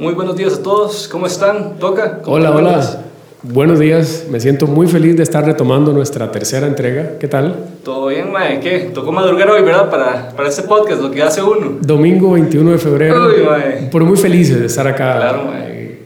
Muy 0.00 0.14
buenos 0.14 0.34
días 0.34 0.54
a 0.54 0.62
todos, 0.62 1.08
¿cómo 1.08 1.26
están? 1.26 1.76
¿Toca? 1.78 2.22
¿Cómo 2.22 2.36
Hola, 2.36 2.52
hola. 2.52 3.02
Buenos 3.42 3.78
días, 3.78 4.24
me 4.30 4.40
siento 4.40 4.66
muy 4.66 4.86
feliz 4.86 5.14
de 5.14 5.22
estar 5.22 5.44
retomando 5.44 5.92
nuestra 5.92 6.32
tercera 6.32 6.66
entrega. 6.66 7.18
¿Qué 7.18 7.28
tal? 7.28 7.54
¿Todo 7.84 8.06
bien, 8.06 8.32
mae? 8.32 8.60
¿Qué? 8.60 8.92
Tocó 8.94 9.12
madrugar 9.12 9.50
hoy, 9.50 9.60
¿verdad? 9.60 9.90
Para, 9.90 10.30
para 10.30 10.48
este 10.48 10.62
podcast, 10.62 11.02
lo 11.02 11.10
que 11.10 11.22
hace 11.22 11.42
uno. 11.42 11.76
Domingo 11.82 12.32
21 12.32 12.70
de 12.70 12.78
febrero. 12.78 13.26
Uy, 13.26 13.44
mae. 13.44 13.90
Pero 13.92 14.06
muy 14.06 14.16
felices 14.16 14.58
de 14.58 14.64
estar 14.64 14.86
acá. 14.86 15.16
Claro, 15.18 15.44
mae. 15.44 15.64
Eh, 15.68 16.02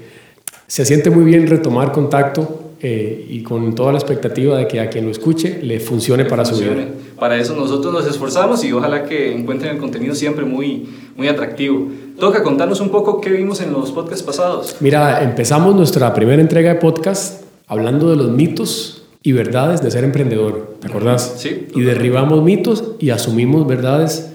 Se 0.66 0.84
siente 0.84 1.09
muy 1.09 1.23
bien 1.23 1.47
retomar 1.47 1.92
contacto 1.92 2.64
eh, 2.87 3.29
y 3.30 3.43
con 3.43 3.75
toda 3.75 3.93
la 3.93 3.98
expectativa 3.98 4.59
de 4.59 4.69
que 4.69 4.79
a 4.79 4.91
quien 4.91 5.06
lo 5.06 5.11
escuche 5.11 5.59
le 5.62 5.80
funcione 5.80 6.27
para 6.27 6.45
su 6.45 6.56
vida. 6.56 6.87
Para 7.19 7.38
eso 7.38 7.57
nosotros 7.57 7.95
nos 7.95 8.07
esforzamos 8.07 8.62
y 8.62 8.73
ojalá 8.73 9.05
que 9.05 9.34
encuentren 9.34 9.77
el 9.77 9.80
contenido 9.80 10.15
siempre 10.15 10.45
muy, 10.45 10.87
muy 11.16 11.29
atractivo. 11.29 11.88
Toca 12.20 12.43
contarnos 12.43 12.83
un 12.83 12.91
poco 12.91 13.23
qué 13.23 13.30
vimos 13.30 13.62
en 13.62 13.73
los 13.73 13.91
podcasts 13.91 14.23
pasados. 14.23 14.77
Mira, 14.80 15.24
empezamos 15.24 15.74
nuestra 15.74 16.12
primera 16.12 16.43
entrega 16.43 16.74
de 16.74 16.79
podcast 16.79 17.45
hablando 17.69 18.10
de 18.10 18.16
los 18.16 18.30
mitos 18.30 19.07
y 19.23 19.32
verdades 19.32 19.80
de 19.80 19.91
ser 19.91 20.05
emprendedor. 20.05 20.77
¿Te 20.80 20.88
acordás? 20.88 21.37
Sí. 21.38 21.69
Y 21.74 21.80
derribamos 21.80 22.43
mitos 22.43 22.85
y 22.98 23.09
asumimos 23.09 23.66
verdades, 23.66 24.30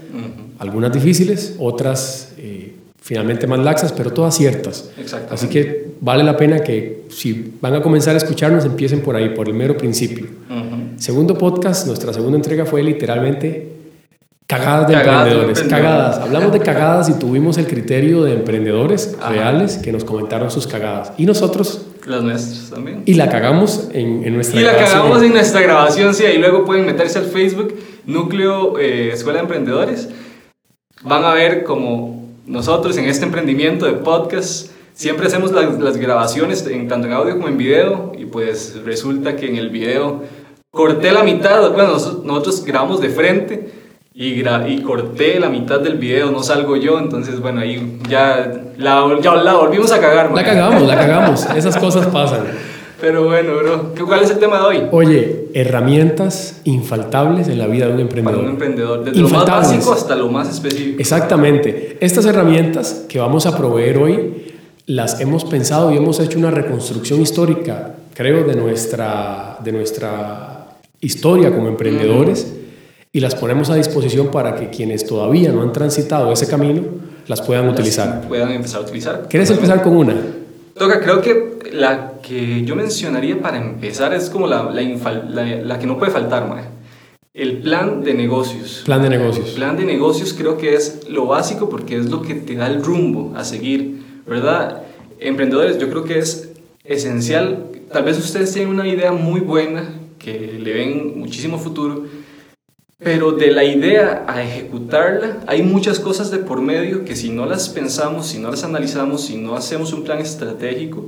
algunas 0.57 0.91
difíciles, 0.91 1.55
otras 1.59 2.33
eh, 2.39 2.58
finalmente 3.09 3.47
más 3.47 3.57
laxas, 3.57 3.91
pero 3.91 4.11
todas 4.13 4.35
ciertas. 4.37 4.91
Así 5.31 5.47
que 5.47 5.87
vale 5.99 6.23
la 6.23 6.37
pena 6.37 6.59
que 6.59 7.05
si 7.09 7.53
van 7.59 7.73
a 7.73 7.81
comenzar 7.81 8.13
a 8.13 8.19
escucharnos, 8.19 8.65
empiecen 8.65 9.01
por 9.01 9.15
ahí, 9.15 9.29
por 9.29 9.47
el 9.47 9.55
mero 9.55 9.75
principio. 9.75 10.27
Ujú. 10.47 10.75
Segundo 10.97 11.35
podcast, 11.35 11.87
nuestra 11.87 12.13
segunda 12.13 12.37
entrega 12.37 12.67
fue 12.67 12.83
literalmente 12.83 13.67
cagadas 14.45 14.87
de 14.89 14.93
Cagadas 14.93 15.25
de 15.25 15.31
emprendedores. 15.31 15.59
emprendedores. 15.61 15.91
Cagadas. 15.97 16.19
Hablamos 16.19 16.53
de 16.53 16.59
cagadas 16.59 17.09
y 17.09 17.13
tuvimos 17.13 17.57
el 17.57 17.65
criterio 17.65 18.23
de 18.25 18.33
emprendedores 18.33 19.15
Ajá. 19.19 19.31
reales 19.31 19.77
que 19.77 19.91
nos 19.91 20.03
comentaron 20.03 20.51
sus 20.51 20.67
cagadas. 20.67 21.11
Y 21.17 21.25
nosotros, 21.25 21.87
Las 22.05 22.21
nuestras 22.21 22.69
también. 22.69 23.01
y 23.07 23.15
la 23.15 23.27
cagamos 23.29 23.89
en, 23.91 24.23
en 24.23 24.35
nuestra 24.35 24.61
Y 24.61 24.63
la 24.63 24.73
grabación. 24.73 24.99
cagamos 25.01 25.23
en 25.23 25.31
nuestra 25.33 25.61
grabación, 25.61 26.13
sí, 26.13 26.25
ahí 26.25 26.37
luego 26.37 26.63
pueden 26.63 26.85
meterse 26.85 27.17
al 27.17 27.25
Facebook, 27.25 27.73
Núcleo 28.05 28.77
eh, 28.77 29.09
Escuela 29.13 29.39
de 29.39 29.45
Emprendedores. 29.45 30.09
Van 31.01 31.23
a 31.23 31.33
ver 31.33 31.63
como 31.63 32.18
nosotros 32.49 32.97
en 32.97 33.05
este 33.05 33.25
emprendimiento 33.25 33.85
de 33.85 33.93
podcast 33.93 34.71
siempre 34.93 35.27
hacemos 35.27 35.51
las, 35.51 35.79
las 35.79 35.97
grabaciones 35.97 36.65
en, 36.67 36.87
tanto 36.87 37.07
en 37.07 37.13
audio 37.13 37.35
como 37.35 37.47
en 37.47 37.57
video 37.57 38.11
y 38.17 38.25
pues 38.25 38.75
resulta 38.83 39.35
que 39.35 39.47
en 39.47 39.55
el 39.55 39.69
video 39.69 40.23
corté 40.71 41.11
la 41.11 41.23
mitad, 41.23 41.71
bueno, 41.71 41.93
nos- 41.93 42.23
nosotros 42.23 42.63
grabamos 42.65 42.99
de 43.01 43.09
frente 43.09 43.69
y, 44.13 44.41
gra- 44.41 44.69
y 44.69 44.81
corté 44.81 45.39
la 45.39 45.49
mitad 45.49 45.79
del 45.79 45.97
video, 45.97 46.31
no 46.31 46.43
salgo 46.43 46.75
yo, 46.75 46.99
entonces 46.99 47.39
bueno, 47.39 47.61
ahí 47.61 47.99
ya 48.09 48.51
la, 48.77 49.07
ya 49.21 49.35
la 49.35 49.53
volvimos 49.53 49.91
a 49.91 49.99
cagar. 50.01 50.31
La 50.33 50.43
cagamos, 50.43 50.81
la 50.83 50.95
cagamos. 51.03 51.45
Esas 51.55 51.77
cosas 51.77 52.07
pasan. 52.07 52.41
Pero 53.01 53.23
bueno, 53.25 53.55
bro, 53.57 53.93
¿qué- 53.93 54.03
¿cuál 54.03 54.21
es 54.23 54.29
el 54.31 54.39
tema 54.39 54.57
de 54.57 54.63
hoy? 54.65 54.83
Oye, 54.91 55.47
herramientas 55.53 56.61
infaltables 56.65 57.47
en 57.47 57.57
la 57.57 57.67
vida 57.67 57.87
de 57.87 57.93
un 57.93 57.99
emprendedor. 58.01 58.35
Para 58.39 58.47
un 58.47 58.53
emprendedor, 58.53 59.03
desde 59.05 59.19
lo 59.21 59.29
más 59.29 59.45
básico 59.45 59.93
hasta 59.93 60.15
lo 60.15 60.27
más 60.29 60.49
específico. 60.49 60.99
Exactamente. 60.99 61.97
Estas 62.01 62.25
herramientas 62.25 63.05
que 63.07 63.19
vamos 63.19 63.45
a 63.45 63.57
proveer 63.57 63.97
hoy 63.97 64.53
las 64.85 65.21
hemos 65.21 65.45
pensado 65.45 65.93
y 65.93 65.97
hemos 65.97 66.19
hecho 66.19 66.37
una 66.39 66.51
reconstrucción 66.51 67.21
histórica, 67.21 67.95
creo, 68.13 68.43
de 68.43 68.55
nuestra, 68.55 69.57
de 69.63 69.71
nuestra 69.71 70.67
historia 70.99 71.53
como 71.55 71.67
emprendedores 71.69 72.53
y 73.13 73.19
las 73.21 73.33
ponemos 73.35 73.69
a 73.69 73.75
disposición 73.75 74.27
para 74.29 74.55
que 74.55 74.69
quienes 74.69 75.05
todavía 75.05 75.51
no 75.51 75.61
han 75.61 75.71
transitado 75.71 76.31
ese 76.33 76.47
camino 76.47 76.81
las 77.27 77.41
puedan 77.41 77.69
utilizar. 77.69 78.27
Puedan 78.27 78.51
empezar 78.51 78.81
a 78.81 78.83
utilizar. 78.83 79.27
¿Quieres 79.29 79.49
empezar 79.51 79.81
con 79.83 79.95
una? 79.95 80.15
Toca, 80.77 80.99
creo 81.01 81.21
que 81.21 81.58
la 81.73 82.13
que 82.21 82.63
yo 82.65 82.75
mencionaría 82.75 83.41
para 83.41 83.57
empezar 83.57 84.13
es 84.13 84.29
como 84.29 84.47
la, 84.47 84.63
la, 84.71 84.81
infal- 84.81 85.29
la- 85.29 85.45
la 85.63 85.79
que 85.79 85.87
no 85.87 85.97
puede 85.97 86.11
faltar, 86.11 86.47
mae. 86.47 86.63
El 87.33 87.59
plan 87.61 88.03
de 88.03 88.13
negocios. 88.13 88.81
Plan 88.85 89.01
de 89.01 89.07
El 89.07 89.19
negocios. 89.19 89.49
plan 89.51 89.77
de 89.77 89.85
negocios 89.85 90.33
creo 90.33 90.57
que 90.57 90.73
es 90.75 91.07
lo 91.09 91.25
básico 91.27 91.69
porque 91.69 91.95
es 91.97 92.09
lo 92.09 92.21
que 92.21 92.33
te 92.35 92.55
da 92.55 92.67
el 92.67 92.83
rumbo 92.83 93.33
a 93.37 93.43
seguir, 93.43 94.01
¿verdad? 94.27 94.81
Emprendedores, 95.19 95.77
yo 95.79 95.89
creo 95.89 96.03
que 96.03 96.19
es 96.19 96.51
esencial. 96.83 97.65
Tal 97.93 98.03
vez 98.03 98.17
ustedes 98.17 98.51
tienen 98.53 98.73
una 98.73 98.87
idea 98.87 99.11
muy 99.11 99.39
buena, 99.39 99.83
que 100.17 100.57
le 100.59 100.73
ven 100.73 101.19
muchísimo 101.19 101.57
futuro, 101.59 102.05
pero 103.01 103.31
de 103.31 103.51
la 103.51 103.63
idea 103.63 104.25
a 104.27 104.43
ejecutarla 104.43 105.37
hay 105.47 105.63
muchas 105.63 105.99
cosas 105.99 106.31
de 106.31 106.39
por 106.39 106.61
medio 106.61 107.05
que 107.05 107.15
si 107.15 107.29
no 107.29 107.45
las 107.45 107.69
pensamos, 107.69 108.27
si 108.27 108.39
no 108.39 108.51
las 108.51 108.63
analizamos, 108.65 109.21
si 109.23 109.37
no 109.37 109.55
hacemos 109.55 109.93
un 109.93 110.03
plan 110.03 110.19
estratégico, 110.19 111.07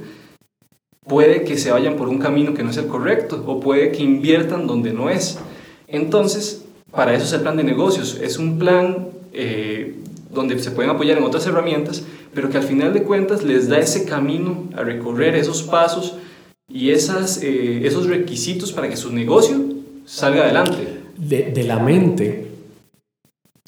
puede 1.07 1.44
que 1.44 1.57
se 1.57 1.72
vayan 1.72 1.95
por 1.95 2.09
un 2.09 2.19
camino 2.19 2.53
que 2.53 2.63
no 2.63 2.69
es 2.69 2.78
el 2.78 2.88
correcto 2.88 3.44
o 3.47 3.59
puede 3.59 3.91
que 3.91 4.03
inviertan 4.03 4.67
donde 4.67 4.94
no 4.94 5.09
es. 5.09 5.39
Entonces, 5.88 6.63
para 6.91 7.13
eso 7.13 7.25
es 7.25 7.34
el 7.34 7.41
plan 7.41 7.57
de 7.57 7.63
negocios. 7.63 8.19
Es 8.22 8.38
un 8.38 8.59
plan 8.59 9.09
eh, 9.34 9.95
donde 10.29 10.57
se 10.59 10.72
pueden 10.72 10.91
apoyar 10.91 11.17
en 11.17 11.23
otras 11.23 11.45
herramientas, 11.47 12.03
pero 12.34 12.50
que 12.50 12.57
al 12.57 12.63
final 12.63 12.94
de 12.94 13.03
cuentas 13.03 13.44
les 13.44 13.67
da 13.67 13.79
ese 13.79 14.06
camino 14.06 14.69
a 14.75 14.84
recorrer, 14.84 15.35
esos 15.35 15.63
pasos 15.63 16.16
y 16.69 16.91
esas, 16.91 17.41
eh, 17.44 17.85
esos 17.85 18.07
requisitos 18.07 18.72
para 18.72 18.90
que 18.90 18.95
su 18.95 19.11
negocio 19.11 19.59
salga 20.06 20.44
adelante. 20.44 21.01
De, 21.17 21.51
de 21.51 21.63
la 21.63 21.79
mente, 21.79 22.50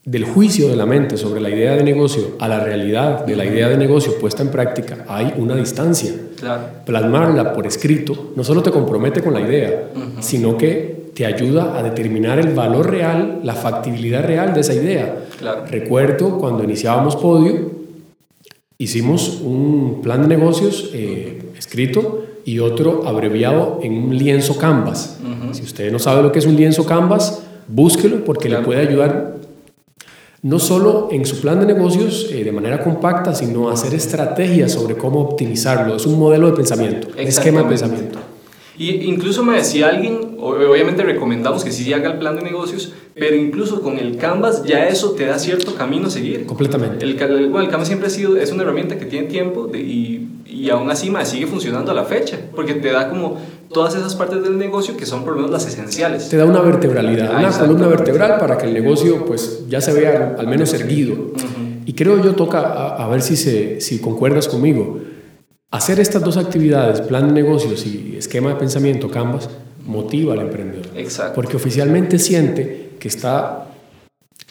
del 0.06 0.26
juicio 0.26 0.68
de 0.68 0.76
la 0.76 0.86
mente 0.86 1.16
sobre 1.18 1.40
la 1.40 1.50
idea 1.50 1.76
de 1.76 1.84
negocio 1.84 2.32
a 2.40 2.48
la 2.50 2.60
realidad 2.60 3.26
de 3.26 3.36
la 3.38 3.46
idea 3.46 3.70
de 3.70 3.78
negocio 3.78 4.18
puesta 4.20 4.42
en 4.44 4.50
práctica, 4.50 5.06
hay 5.08 5.34
una 5.38 5.56
distancia. 5.56 6.12
Claro. 6.40 6.64
plasmarla 6.86 7.54
por 7.54 7.66
escrito 7.66 8.32
no 8.36 8.44
solo 8.44 8.62
te 8.62 8.70
compromete 8.70 9.22
con 9.24 9.34
la 9.34 9.40
idea, 9.40 9.92
sino 10.20 10.58
que 10.58 11.04
te 11.14 11.26
ayuda 11.26 11.78
a 11.78 11.84
determinar 11.84 12.38
el 12.38 12.54
valor 12.54 12.90
real, 12.92 13.40
la 13.44 13.54
factibilidad 13.54 14.26
real 14.26 14.54
de 14.54 14.60
esa 14.60 14.74
idea. 14.74 15.24
Claro. 15.40 15.64
Recuerdo 15.70 16.38
cuando 16.40 16.64
iniciábamos 16.66 17.16
Podio, 17.16 17.72
hicimos 18.78 19.40
un 19.42 20.02
plan 20.04 20.22
de 20.24 20.28
negocios 20.36 20.90
eh, 20.94 21.42
escrito 21.58 22.26
y 22.44 22.60
otro 22.60 23.08
abreviado 23.08 23.80
en 23.82 23.94
un 23.94 24.18
lienzo 24.18 24.58
Canvas. 24.58 25.18
Si 25.54 25.62
usted 25.64 25.92
no 25.94 26.00
sabe 26.00 26.24
lo 26.24 26.32
que 26.34 26.40
es 26.40 26.46
un 26.46 26.56
lienzo 26.58 26.86
Canvas, 26.86 27.42
búsquelo 27.70 28.26
porque 28.26 28.50
Claro. 28.50 28.62
le 28.62 28.66
puede 28.66 28.82
ayudar 28.82 29.36
no 30.44 30.60
solo 30.60 31.08
en 31.12 31.26
su 31.26 31.42
plan 31.42 31.60
de 31.60 31.66
negocios 31.66 32.30
eh, 32.32 32.44
de 32.44 32.52
manera 32.52 32.84
compacta, 32.84 33.34
sino 33.34 33.70
hacer 33.70 33.94
estrategias 33.94 34.74
sobre 34.74 34.96
cómo 34.96 35.22
optimizarlo. 35.22 35.96
Es 35.96 36.06
un 36.06 36.20
modelo 36.20 36.48
de 36.48 36.54
pensamiento, 36.54 37.08
un 37.14 37.20
esquema 37.20 37.64
de 37.64 37.70
pensamiento. 37.70 38.20
Y 38.78 38.90
incluso 39.06 39.44
me 39.44 39.56
decía 39.56 39.88
alguien, 39.90 40.36
o- 40.40 40.50
obviamente 40.50 41.04
recomendamos 41.04 41.64
que 41.64 41.72
sí 41.72 41.94
haga 41.94 42.12
el 42.12 42.18
plan 42.20 42.36
de 42.36 42.42
negocios, 42.42 42.92
pero 43.14 43.36
incluso 43.36 43.82
con 43.82 44.00
el 44.00 44.18
Canvas 44.18 44.64
ya 44.66 44.88
eso 44.88 45.12
te 45.12 45.26
da 45.28 45.38
cierto 45.38 45.76
camino 45.76 46.08
a 46.08 46.10
seguir. 46.10 46.46
Completamente. 46.48 47.06
El, 47.06 47.14
bueno, 47.50 47.62
el 47.62 47.70
Canvas 47.70 47.88
siempre 47.88 48.08
ha 48.08 48.12
sido, 48.12 48.36
es 48.36 48.52
una 48.52 48.64
herramienta 48.64 48.98
que 48.98 49.06
tiene 49.06 49.28
tiempo 49.28 49.68
de- 49.68 49.80
y, 49.80 50.28
y 50.64 50.70
aún 50.70 50.90
así 50.90 51.10
mae, 51.10 51.26
sigue 51.26 51.46
funcionando 51.48 51.92
a 51.92 51.94
la 51.94 52.06
fecha, 52.06 52.38
porque 52.56 52.74
te 52.76 52.90
da 52.92 53.10
como 53.10 53.38
todas 53.74 53.96
esas 53.96 54.16
partes 54.16 54.42
del 54.44 54.58
negocio 54.58 54.96
que 54.96 55.06
son 55.06 55.24
por 55.24 55.32
lo 55.34 55.38
menos 55.38 55.52
las 55.52 55.66
esenciales. 55.68 56.30
Te 56.30 56.38
da 56.38 56.46
una 56.46 56.62
vertebralidad, 56.62 57.32
Ah, 57.34 57.38
una 57.40 57.48
exacto. 57.48 57.66
columna 57.68 57.88
vertebral 57.88 58.38
para 58.40 58.58
que 58.58 58.68
el 58.68 58.74
negocio 58.74 59.26
pues 59.26 59.64
ya 59.68 59.82
se 59.82 59.92
vea 59.94 60.36
al 60.40 60.48
menos 60.48 60.74
erguido. 60.74 61.16
Y 61.86 61.94
creo 61.94 62.24
yo 62.24 62.34
toca, 62.36 62.60
a, 62.62 63.04
a 63.04 63.08
ver 63.10 63.22
si, 63.22 63.36
se, 63.36 63.82
si 63.82 64.00
concuerdas 64.00 64.48
conmigo, 64.48 65.00
hacer 65.72 66.00
estas 66.00 66.24
dos 66.24 66.38
actividades, 66.38 67.02
plan 67.02 67.28
de 67.28 67.34
negocios 67.42 67.86
y 67.86 68.16
esquema 68.18 68.50
de 68.52 68.56
pensamiento, 68.56 69.10
Canvas, 69.12 69.50
motiva 69.86 70.34
al 70.34 70.40
emprendedor. 70.42 70.86
Exacto. 70.96 71.34
Porque 71.36 71.58
oficialmente 71.58 72.20
siente 72.20 72.92
que 73.00 73.08
está 73.10 73.66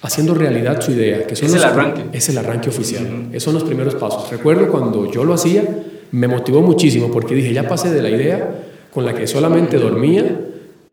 haciendo 0.03 0.35
realidad 0.35 0.81
su 0.81 0.91
idea. 0.91 1.27
Que 1.27 1.37
son 1.37 1.47
Es 1.47 1.55
los- 1.55 1.63
el 1.63 1.69
arranque. 1.71 2.05
Es 2.13 2.29
el 2.29 2.37
arranque 2.39 2.69
oficial. 2.69 3.29
Esos 3.31 3.45
son 3.45 3.55
los 3.55 3.63
primeros 3.65 3.95
pasos. 3.95 4.29
Recuerdo 4.31 4.69
cuando 4.69 5.11
yo 5.11 5.25
lo 5.25 5.33
hacía, 5.35 5.82
me 6.13 6.29
motivó 6.29 6.61
muchísimo 6.61 7.11
porque 7.11 7.35
dije, 7.35 7.53
ya 7.53 7.67
pasé 7.69 7.91
de 7.91 8.03
la 8.03 8.11
idea 8.11 8.55
con 8.93 9.05
la 9.05 9.15
que 9.15 9.27
solamente 9.27 9.79
dormía 9.79 10.25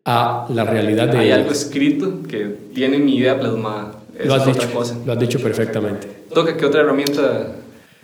a 0.05 0.47
la 0.49 0.63
realidad 0.63 1.09
de 1.09 1.17
Hay 1.17 1.27
ella. 1.27 1.35
algo 1.35 1.51
escrito 1.51 2.23
que 2.27 2.55
tiene 2.73 2.97
mi 2.97 3.17
idea 3.17 3.39
plasmada. 3.39 3.95
Lo 4.23 4.33
has, 4.33 4.45
dicho, 4.45 4.67
lo 5.05 5.13
has 5.13 5.19
dicho 5.19 5.39
perfectamente. 5.39 6.07
Toca, 6.33 6.57
¿qué 6.57 6.65
otra 6.65 6.81
herramienta 6.81 7.55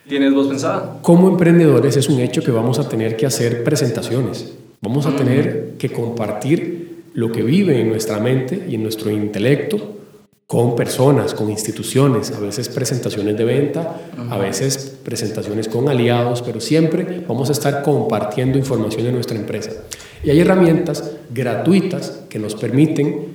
tienes 0.07 0.33
vos 0.33 0.47
pensada? 0.47 0.99
Como 1.01 1.27
emprendedores 1.27 1.97
es 1.97 2.07
un 2.07 2.19
hecho 2.19 2.41
que 2.41 2.51
vamos 2.51 2.79
a 2.79 2.87
tener 2.87 3.17
que 3.17 3.25
hacer 3.25 3.63
presentaciones. 3.63 4.53
Vamos 4.81 5.05
a 5.05 5.15
tener 5.15 5.73
que 5.77 5.91
compartir 5.91 7.03
lo 7.13 7.31
que 7.31 7.43
vive 7.43 7.79
en 7.81 7.89
nuestra 7.89 8.19
mente 8.19 8.65
y 8.69 8.75
en 8.75 8.83
nuestro 8.83 9.09
intelecto 9.09 9.95
con 10.47 10.75
personas, 10.75 11.33
con 11.33 11.49
instituciones, 11.49 12.31
a 12.31 12.39
veces 12.39 12.69
presentaciones 12.69 13.37
de 13.37 13.43
venta, 13.45 13.97
a 14.29 14.37
veces 14.37 14.94
presentaciones 15.05 15.69
con 15.69 15.87
aliados, 15.87 16.41
pero 16.41 16.59
siempre 16.59 17.23
vamos 17.27 17.47
a 17.49 17.51
estar 17.53 17.83
compartiendo 17.83 18.57
información 18.57 19.03
de 19.03 19.11
nuestra 19.13 19.37
empresa. 19.37 19.71
Y 20.23 20.31
hay 20.31 20.41
herramientas 20.41 21.11
gratuitas 21.33 22.23
que 22.27 22.39
nos 22.39 22.55
permiten 22.55 23.27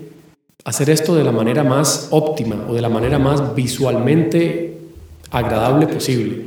hacer 0.64 0.90
esto 0.90 1.14
de 1.14 1.24
la 1.24 1.32
manera 1.32 1.62
más 1.64 2.08
óptima 2.10 2.66
o 2.68 2.74
de 2.74 2.82
la 2.82 2.88
manera 2.90 3.18
más 3.18 3.54
visualmente 3.54 4.76
agradable 5.30 5.86
posible. 5.86 6.42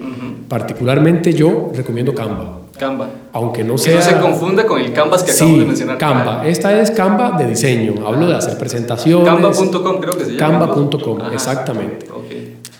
particularmente 0.49 1.33
yo 1.33 1.71
recomiendo 1.73 2.13
Canva. 2.13 2.59
Canva. 2.77 3.07
Aunque 3.31 3.63
no 3.63 3.75
Que 3.75 3.81
sea... 3.81 3.95
no 3.95 4.01
se 4.01 4.17
confunda 4.19 4.65
con 4.65 4.81
el 4.81 4.91
Canvas 4.91 5.23
que 5.23 5.31
Sí, 5.31 5.37
acabamos 5.43 5.59
de 5.59 5.65
mencionar. 5.67 5.97
Canva. 5.97 6.47
Esta 6.47 6.81
es 6.81 6.91
Canva 6.91 7.37
de 7.37 7.47
diseño. 7.47 8.05
Hablo 8.05 8.27
de 8.27 8.35
hacer 8.35 8.57
presentaciones. 8.57 9.25
Canva.com 9.25 9.99
creo 10.01 10.17
que 10.17 10.25
se 10.25 10.31
llama. 10.33 10.67
Canva.com, 10.67 11.19
exactamente. 11.31 12.07
Ok. 12.11 12.32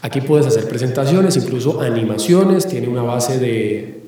Aquí 0.04 0.22
puedes 0.22 0.46
hacer 0.46 0.68
presentaciones, 0.68 1.36
incluso 1.38 1.82
animaciones. 1.82 2.68
Tiene 2.68 2.88
una 2.90 3.02
base 3.04 3.40
de, 3.40 4.02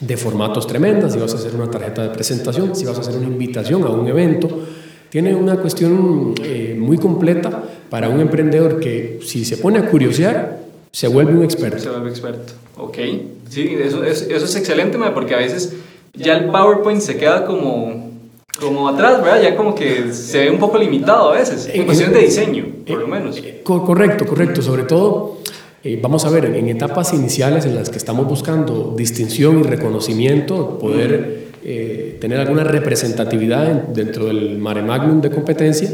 de 0.00 0.16
formatos 0.16 0.66
tremendas. 0.66 1.14
Si 1.14 1.18
vas 1.18 1.32
a 1.32 1.36
hacer 1.38 1.54
una 1.54 1.70
tarjeta 1.70 2.02
de 2.02 2.10
presentación, 2.10 2.76
si 2.76 2.84
vas 2.84 2.98
a 2.98 3.00
hacer 3.00 3.16
una 3.16 3.26
invitación 3.26 3.82
a 3.84 3.88
un 3.88 4.06
evento. 4.06 4.48
Tiene 5.08 5.34
una 5.34 5.56
cuestión 5.56 6.34
eh, 6.42 6.76
muy 6.78 6.98
completa 6.98 7.62
para 7.88 8.08
un 8.08 8.20
emprendedor 8.20 8.80
que 8.80 9.20
si 9.24 9.44
se 9.44 9.56
pone 9.56 9.78
a 9.78 9.88
curiosear, 9.88 10.58
se 10.92 11.08
vuelve 11.08 11.32
un 11.34 11.42
experto. 11.42 11.78
Se 11.78 11.88
vuelve 11.88 12.10
experto. 12.10 12.52
Ok. 12.76 12.98
Sí, 13.48 13.76
eso, 13.80 14.04
es- 14.04 14.22
eso 14.22 14.44
es 14.44 14.56
excelente, 14.56 14.98
porque 15.14 15.34
a 15.34 15.38
veces 15.38 15.72
ya 16.14 16.36
el 16.36 16.46
PowerPoint 16.50 17.00
se 17.00 17.16
queda 17.16 17.46
como, 17.46 18.03
como 18.60 18.88
atrás, 18.88 19.22
¿verdad? 19.22 19.42
Ya 19.42 19.56
como 19.56 19.74
que 19.74 20.12
se 20.12 20.38
ve 20.44 20.50
un 20.50 20.58
poco 20.58 20.78
limitado 20.78 21.30
a 21.32 21.38
veces. 21.38 21.68
En 21.72 21.90
en- 21.90 22.12
de 22.12 22.20
diseño, 22.20 22.66
por 22.86 22.98
lo 23.00 23.08
menos. 23.08 23.42
Co- 23.62 23.84
correcto, 23.84 24.26
correcto. 24.26 24.62
Sobre 24.62 24.84
todo, 24.84 25.38
eh, 25.82 25.98
vamos 26.00 26.24
a 26.24 26.30
ver, 26.30 26.44
en, 26.46 26.68
etapas 26.68 27.12
iniciales 27.14 27.66
en 27.66 27.74
las 27.74 27.90
que 27.90 27.98
estamos 27.98 28.26
buscando 28.26 28.94
distinción 28.96 29.60
y 29.60 29.62
reconocimiento, 29.64 30.78
poder 30.78 31.44
eh, 31.66 32.18
tener 32.20 32.38
alguna 32.40 32.62
representatividad 32.62 33.70
en- 33.70 33.94
dentro 33.94 34.26
del 34.26 34.58
mare 34.58 34.82
magnum 34.82 35.20
de 35.22 35.30
competencia, 35.30 35.88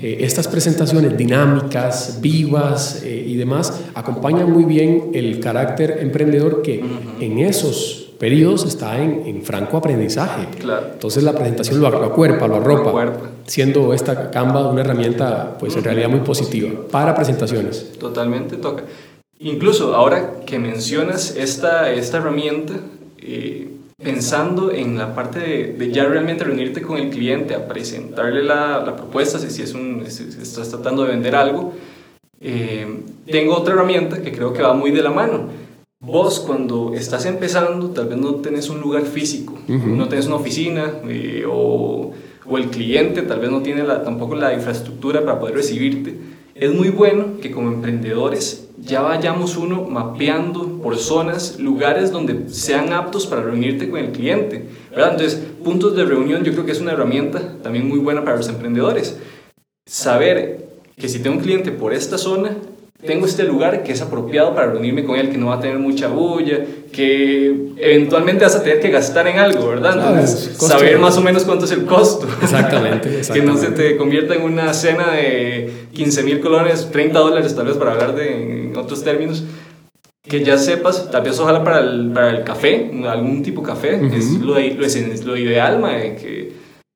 eh, 0.00 0.18
estas 0.20 0.46
presentaciones 0.48 1.16
dinámicas, 1.16 2.18
vivas 2.20 3.02
eh, 3.04 3.24
y 3.26 3.36
demás 3.36 3.80
acompañan 3.94 4.52
muy 4.52 4.64
bien 4.64 5.10
el 5.14 5.40
carácter 5.40 5.98
emprendedor 6.02 6.60
que 6.62 6.84
en 7.20 7.38
esos 7.38 8.07
periodos 8.18 8.64
está 8.66 9.02
en, 9.02 9.22
en 9.26 9.42
franco 9.42 9.76
aprendizaje. 9.76 10.48
Claro. 10.58 10.88
Entonces 10.92 11.22
la 11.22 11.32
presentación 11.32 11.80
lo, 11.80 11.90
lo 11.90 12.04
acuerpa, 12.04 12.48
lo 12.48 12.56
arropa, 12.56 13.12
siendo 13.46 13.94
esta 13.94 14.30
Canva 14.30 14.68
una 14.68 14.80
herramienta 14.80 15.56
pues 15.58 15.76
en 15.76 15.84
realidad 15.84 16.08
muy 16.08 16.20
positiva 16.20 16.70
para 16.90 17.14
presentaciones. 17.14 17.92
Totalmente 17.98 18.56
toca. 18.56 18.84
Incluso 19.40 19.94
ahora 19.94 20.40
que 20.44 20.58
mencionas 20.58 21.36
esta, 21.36 21.92
esta 21.92 22.18
herramienta, 22.18 22.74
eh, 23.18 23.70
pensando 24.02 24.72
en 24.72 24.98
la 24.98 25.14
parte 25.14 25.38
de, 25.38 25.72
de 25.74 25.92
ya 25.92 26.04
realmente 26.04 26.42
reunirte 26.42 26.82
con 26.82 26.98
el 26.98 27.10
cliente, 27.10 27.54
a 27.54 27.68
presentarle 27.68 28.42
la, 28.42 28.82
la 28.84 28.96
propuesta, 28.96 29.38
si, 29.38 29.62
es 29.62 29.74
un, 29.74 30.04
si 30.08 30.24
estás 30.42 30.68
tratando 30.70 31.04
de 31.04 31.10
vender 31.10 31.36
algo, 31.36 31.72
eh, 32.40 32.86
tengo 33.30 33.56
otra 33.56 33.74
herramienta 33.74 34.20
que 34.22 34.32
creo 34.32 34.52
que 34.52 34.62
va 34.62 34.74
muy 34.74 34.90
de 34.90 35.02
la 35.02 35.10
mano. 35.10 35.67
Vos 36.00 36.38
cuando 36.40 36.94
estás 36.94 37.26
empezando, 37.26 37.90
tal 37.90 38.06
vez 38.06 38.18
no 38.18 38.36
tenés 38.36 38.70
un 38.70 38.80
lugar 38.80 39.02
físico, 39.02 39.58
no 39.68 40.08
tenés 40.08 40.26
una 40.26 40.36
oficina 40.36 40.92
eh, 41.08 41.44
o, 41.50 42.12
o 42.46 42.58
el 42.58 42.66
cliente 42.68 43.22
tal 43.22 43.40
vez 43.40 43.50
no 43.50 43.62
tiene 43.62 43.82
la- 43.82 44.04
tampoco 44.04 44.36
la 44.36 44.54
infraestructura 44.54 45.24
para 45.24 45.40
poder 45.40 45.56
recibirte. 45.56 46.16
Es 46.54 46.72
muy 46.72 46.90
bueno 46.90 47.38
que 47.42 47.50
como 47.50 47.68
emprendedores 47.72 48.68
ya 48.80 49.00
vayamos 49.02 49.56
uno 49.56 49.82
mapeando 49.88 50.78
por 50.80 50.96
zonas, 50.98 51.58
lugares 51.58 52.12
donde 52.12 52.48
sean 52.48 52.92
aptos 52.92 53.26
para 53.26 53.42
reunirte 53.42 53.90
con 53.90 53.98
el 53.98 54.12
cliente. 54.12 54.66
¿verdad? 54.90 55.12
Entonces, 55.12 55.42
puntos 55.64 55.96
de 55.96 56.04
reunión 56.04 56.44
yo 56.44 56.52
creo 56.52 56.64
que 56.64 56.72
es 56.72 56.80
una 56.80 56.92
herramienta 56.92 57.56
también 57.62 57.88
muy 57.88 57.98
buena 57.98 58.22
para 58.24 58.36
los 58.36 58.48
emprendedores. 58.48 59.18
Saber 59.88 60.68
que 60.96 61.08
si 61.08 61.18
tengo 61.20 61.36
un 61.36 61.42
cliente 61.42 61.72
por 61.72 61.92
esta 61.92 62.18
zona, 62.18 62.56
tengo 63.06 63.26
este 63.26 63.44
lugar 63.44 63.84
que 63.84 63.92
es 63.92 64.02
apropiado 64.02 64.54
para 64.54 64.72
reunirme 64.72 65.04
con 65.04 65.16
él, 65.16 65.30
que 65.30 65.38
no 65.38 65.46
va 65.46 65.56
a 65.56 65.60
tener 65.60 65.78
mucha 65.78 66.08
bulla, 66.08 66.58
que 66.92 67.74
eventualmente 67.76 68.44
vas 68.44 68.56
a 68.56 68.62
tener 68.64 68.80
que 68.80 68.90
gastar 68.90 69.28
en 69.28 69.38
algo, 69.38 69.68
¿verdad? 69.68 69.94
Entonces, 69.94 70.56
saber 70.58 70.98
más 70.98 71.16
o 71.16 71.20
menos 71.20 71.44
cuánto 71.44 71.64
es 71.66 71.70
el 71.70 71.84
costo. 71.84 72.26
Exactamente, 72.42 73.20
que 73.32 73.40
no 73.40 73.56
se 73.56 73.68
te 73.70 73.96
convierta 73.96 74.34
en 74.34 74.42
una 74.42 74.74
cena 74.74 75.12
de 75.12 75.70
15 75.92 76.24
mil 76.24 76.40
colones, 76.40 76.90
30 76.90 77.16
dólares 77.18 77.54
tal 77.54 77.66
vez 77.66 77.76
para 77.76 77.92
hablar 77.92 78.16
de 78.16 78.64
en 78.64 78.76
otros 78.76 79.04
términos. 79.04 79.44
Que 80.22 80.44
ya 80.44 80.58
sepas, 80.58 81.10
tal 81.10 81.22
vez 81.22 81.38
ojalá 81.38 81.62
para 81.62 81.78
el, 81.78 82.10
para 82.12 82.30
el 82.30 82.44
café, 82.44 82.90
algún 83.08 83.42
tipo 83.44 83.62
de 83.62 83.66
café, 83.68 83.94
Ujú. 83.94 84.14
es 84.14 85.24
lo, 85.24 85.36
ideal, 85.36 85.78
mae, 85.78 86.16
que, 86.16 86.52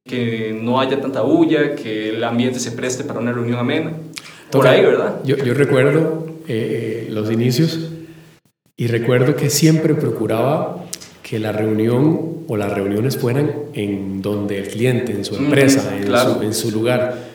que 0.07 0.59
no 0.61 0.81
haya 0.81 1.01
tanta 1.01 1.23
bulla, 1.23 1.77
que 1.77 2.11
el 2.11 2.25
ambiente 2.25 2.59
se 2.59 2.73
preste 2.73 3.05
para 3.05 3.21
una 3.21 3.33
reunión 3.33 3.59
amena. 3.59 3.93
Por 4.59 4.67
ahí, 4.69 4.83
¿verdad? 4.85 5.17
Yo, 5.25 5.37
yo 5.37 5.55
recuerdo 5.55 6.27
eh, 6.49 7.09
los 7.11 7.31
inicios 7.31 7.79
y 8.77 8.87
recuerdo 8.87 9.37
que 9.37 9.51
siempre 9.51 9.95
procuraba 9.95 10.85
que 11.23 11.39
la 11.39 11.53
reunión 11.53 12.45
o 12.49 12.57
las 12.57 12.73
reuniones 12.73 13.17
fueran 13.17 13.51
en 13.75 14.21
donde 14.23 14.59
el 14.59 14.69
cliente, 14.69 15.13
en 15.13 15.25
su 15.25 15.37
empresa, 15.37 15.97
en, 15.97 16.05
claro. 16.05 16.35
su, 16.35 16.43
en 16.43 16.53
su 16.55 16.71
lugar. 16.71 17.33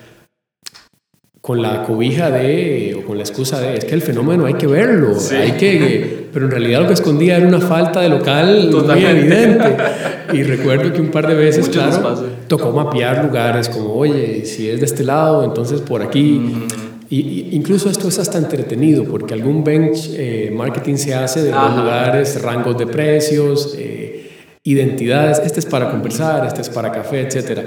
Con 1.42 1.62
la 1.62 1.84
cobija 1.84 2.30
de, 2.30 2.98
o 3.02 3.08
con 3.08 3.16
la 3.18 3.24
excusa 3.24 3.62
de, 3.62 3.78
es 3.78 3.86
que 3.86 3.96
el 3.96 4.02
fenómeno 4.02 4.46
hay 4.46 4.56
que 4.56 4.68
verlo, 4.68 5.18
Sí. 5.18 5.36
hay 5.36 5.54
que, 5.54 6.28
pero 6.34 6.46
en 6.46 6.52
realidad 6.52 6.82
lo 6.82 6.88
que 6.88 6.94
escondía 6.94 7.38
era 7.38 7.48
una 7.48 7.62
falta 7.62 8.02
de 8.02 8.10
local 8.10 8.64
muy 8.64 8.72
Totalmente. 8.72 9.20
evidente. 9.20 9.78
Y 10.34 10.44
recuerdo 10.44 10.92
que 10.92 11.00
un 11.00 11.10
par 11.10 11.26
de 11.26 11.36
veces, 11.36 11.68
Muchos 11.68 11.86
nos 11.86 11.98
claro, 12.00 12.26
tocó 12.50 12.74
mapear 12.74 13.24
lugares 13.24 13.70
como, 13.70 13.94
oye, 13.94 14.46
si 14.46 14.70
es 14.70 14.82
de 14.82 14.86
este 14.86 15.06
lado, 15.06 15.46
entonces 15.46 15.80
por 15.80 16.02
aquí. 16.02 16.68
Y, 17.10 17.20
y 17.20 17.50
incluso 17.54 17.90
esto 17.90 18.08
es 18.08 18.20
hasta 18.20 18.38
entretenido 18.38 19.06
porque 19.06 19.34
algún 19.34 19.64
bench 19.64 20.10
eh, 20.14 20.52
marketing 20.54 20.96
se 20.96 21.14
hace 21.16 21.42
de 21.42 21.52
los 21.52 21.76
lugares, 21.76 22.42
rangos 22.42 22.78
de 22.78 22.88
precios, 22.88 23.76
eh, 23.78 24.30
identidades. 24.64 25.40
Este 25.40 25.60
es 25.60 25.66
para 25.66 25.90
conversar, 25.90 26.46
este 26.46 26.62
es 26.62 26.70
para 26.70 26.92
café, 26.92 27.22
etc. 27.22 27.60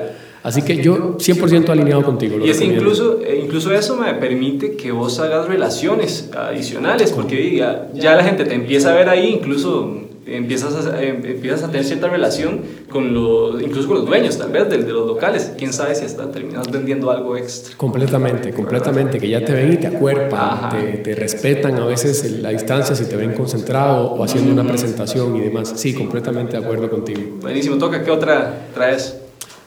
Así 0.42 0.62
que 0.62 0.82
yo 0.82 1.16
100% 1.16 1.68
alineado 1.70 2.02
contigo. 2.02 2.38
lo 2.38 2.46
Y 2.46 2.50
es 2.50 2.60
incluso, 2.60 3.20
eh, 3.22 3.40
incluso 3.42 3.72
eso 3.72 3.96
me 3.96 4.12
permite 4.14 4.72
que 4.76 4.92
vos 4.92 5.18
hagas 5.20 5.46
relaciones 5.46 6.30
adicionales, 6.36 7.12
porque 7.12 7.36
diga, 7.36 7.88
ya 7.94 8.16
la 8.16 8.24
gente 8.24 8.44
te 8.44 8.54
empieza 8.54 8.92
a 8.92 8.96
ver 8.96 9.08
ahí, 9.08 9.28
incluso 9.28 10.09
empiezas 10.36 10.86
a, 10.86 11.02
em- 11.02 11.24
empiezas 11.24 11.62
a 11.64 11.70
tener 11.70 11.84
cierta 11.84 12.08
relación 12.08 12.60
con 12.90 13.12
los, 13.14 13.60
incluso 13.62 13.88
con 13.88 13.98
los 13.98 14.06
dueños, 14.06 14.38
tal 14.38 14.50
vez, 14.52 14.68
de, 14.70 14.78
de 14.78 14.92
los 14.92 15.06
locales. 15.06 15.52
Quién 15.58 15.72
sabe 15.72 15.94
si 15.94 16.04
hasta 16.04 16.30
terminas 16.30 16.70
vendiendo 16.70 17.10
algo 17.10 17.36
extra. 17.36 17.76
Completamente, 17.76 18.52
completamente, 18.52 19.18
que 19.18 19.28
ya 19.28 19.44
te 19.44 19.52
ven 19.52 19.72
y 19.72 19.76
te 19.76 19.86
acuerpan, 19.88 20.70
te, 20.70 20.98
te 20.98 21.14
respetan 21.14 21.74
a 21.76 21.86
veces 21.86 22.30
la 22.40 22.50
distancia 22.50 22.94
si 22.94 23.04
te 23.06 23.16
ven 23.16 23.32
concentrado 23.34 24.12
o 24.12 24.24
haciendo 24.24 24.52
una 24.52 24.66
presentación 24.66 25.36
y 25.36 25.40
demás. 25.40 25.72
Sí, 25.76 25.94
completamente 25.94 26.58
de 26.58 26.64
acuerdo 26.64 26.90
contigo. 26.90 27.20
Buenísimo, 27.40 27.76
toca, 27.78 28.02
¿qué 28.04 28.10
otra 28.10 28.66
traes? 28.74 29.16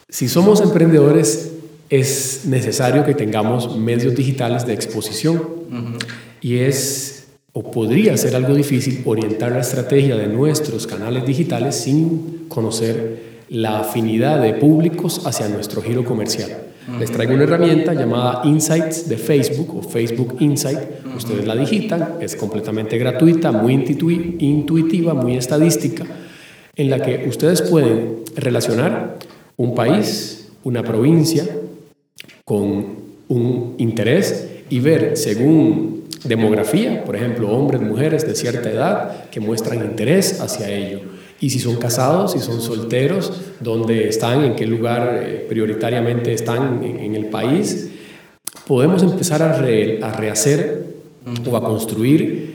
Si 0.10 0.28
somos 0.30 0.62
emprendedores, 0.62 1.52
es 1.90 2.42
necesario 2.46 3.06
que 3.06 3.14
tengamos 3.14 3.78
medios 3.78 4.16
digitales 4.16 4.66
de 4.66 4.74
exposición 4.74 5.42
y 6.42 6.58
es 6.60 7.23
o 7.54 7.72
podría 7.72 8.18
ser 8.18 8.36
algo 8.36 8.56
difícil 8.56 9.02
orientar 9.06 9.52
la 9.52 9.62
estrategia 9.62 10.16
de 10.16 10.28
nuestros 10.28 10.88
canales 10.88 11.26
digitales 11.26 11.76
sin 11.76 12.46
conocer 12.48 13.34
la 13.50 13.82
afinidad 13.82 14.42
de 14.42 14.54
públicos 14.56 15.22
hacia 15.26 15.48
nuestro 15.50 15.82
giro 15.82 16.04
comercial. 16.04 16.50
Les 17.00 17.12
traigo 17.12 17.36
una 17.36 17.44
herramienta 17.44 17.94
llamada 17.94 18.42
Insights 18.44 19.08
de 19.08 19.18
Facebook 19.18 19.78
o 19.78 19.82
Facebook 19.84 20.36
Insight. 20.40 20.80
Ustedes 21.16 21.46
la 21.46 21.56
digitan, 21.56 22.16
es 22.20 22.36
completamente 22.36 22.98
gratuita, 22.98 23.52
muy 23.52 23.76
intui- 23.76 24.36
intuitiva, 24.40 25.14
muy 25.14 25.38
estadística, 25.38 26.06
en 26.76 26.90
la 26.90 27.00
que 27.02 27.26
ustedes 27.30 27.62
pueden 27.62 28.24
relacionar 28.36 29.20
un 29.58 29.76
país, 29.76 30.50
una 30.64 30.84
provincia, 30.84 31.48
con 32.44 32.86
un 33.30 33.76
interés 33.78 34.48
y 34.70 34.80
ver 34.80 35.18
según 35.18 36.04
demografía, 36.24 37.04
por 37.04 37.16
ejemplo, 37.16 37.52
hombres, 37.52 37.82
mujeres 37.82 38.26
de 38.26 38.36
cierta 38.36 38.70
edad 38.70 39.30
que 39.30 39.40
muestran 39.40 39.84
interés 39.84 40.40
hacia 40.40 40.70
ello. 40.70 41.02
Y 41.40 41.50
si 41.50 41.60
son 41.60 41.76
casados, 41.76 42.32
si 42.32 42.40
son 42.40 42.62
solteros, 42.62 43.34
dónde 43.60 44.08
están, 44.08 44.44
en 44.46 44.56
qué 44.56 44.66
lugar 44.66 45.22
eh, 45.24 45.46
prioritariamente 45.50 46.32
están 46.32 46.84
en, 46.84 47.16
el 47.16 47.26
país, 47.26 47.92
podemos 48.66 49.04
empezar 49.04 49.42
a 49.42 49.58
rehacer 49.58 50.86
o 51.50 51.58
a 51.58 51.64
construir 51.64 52.53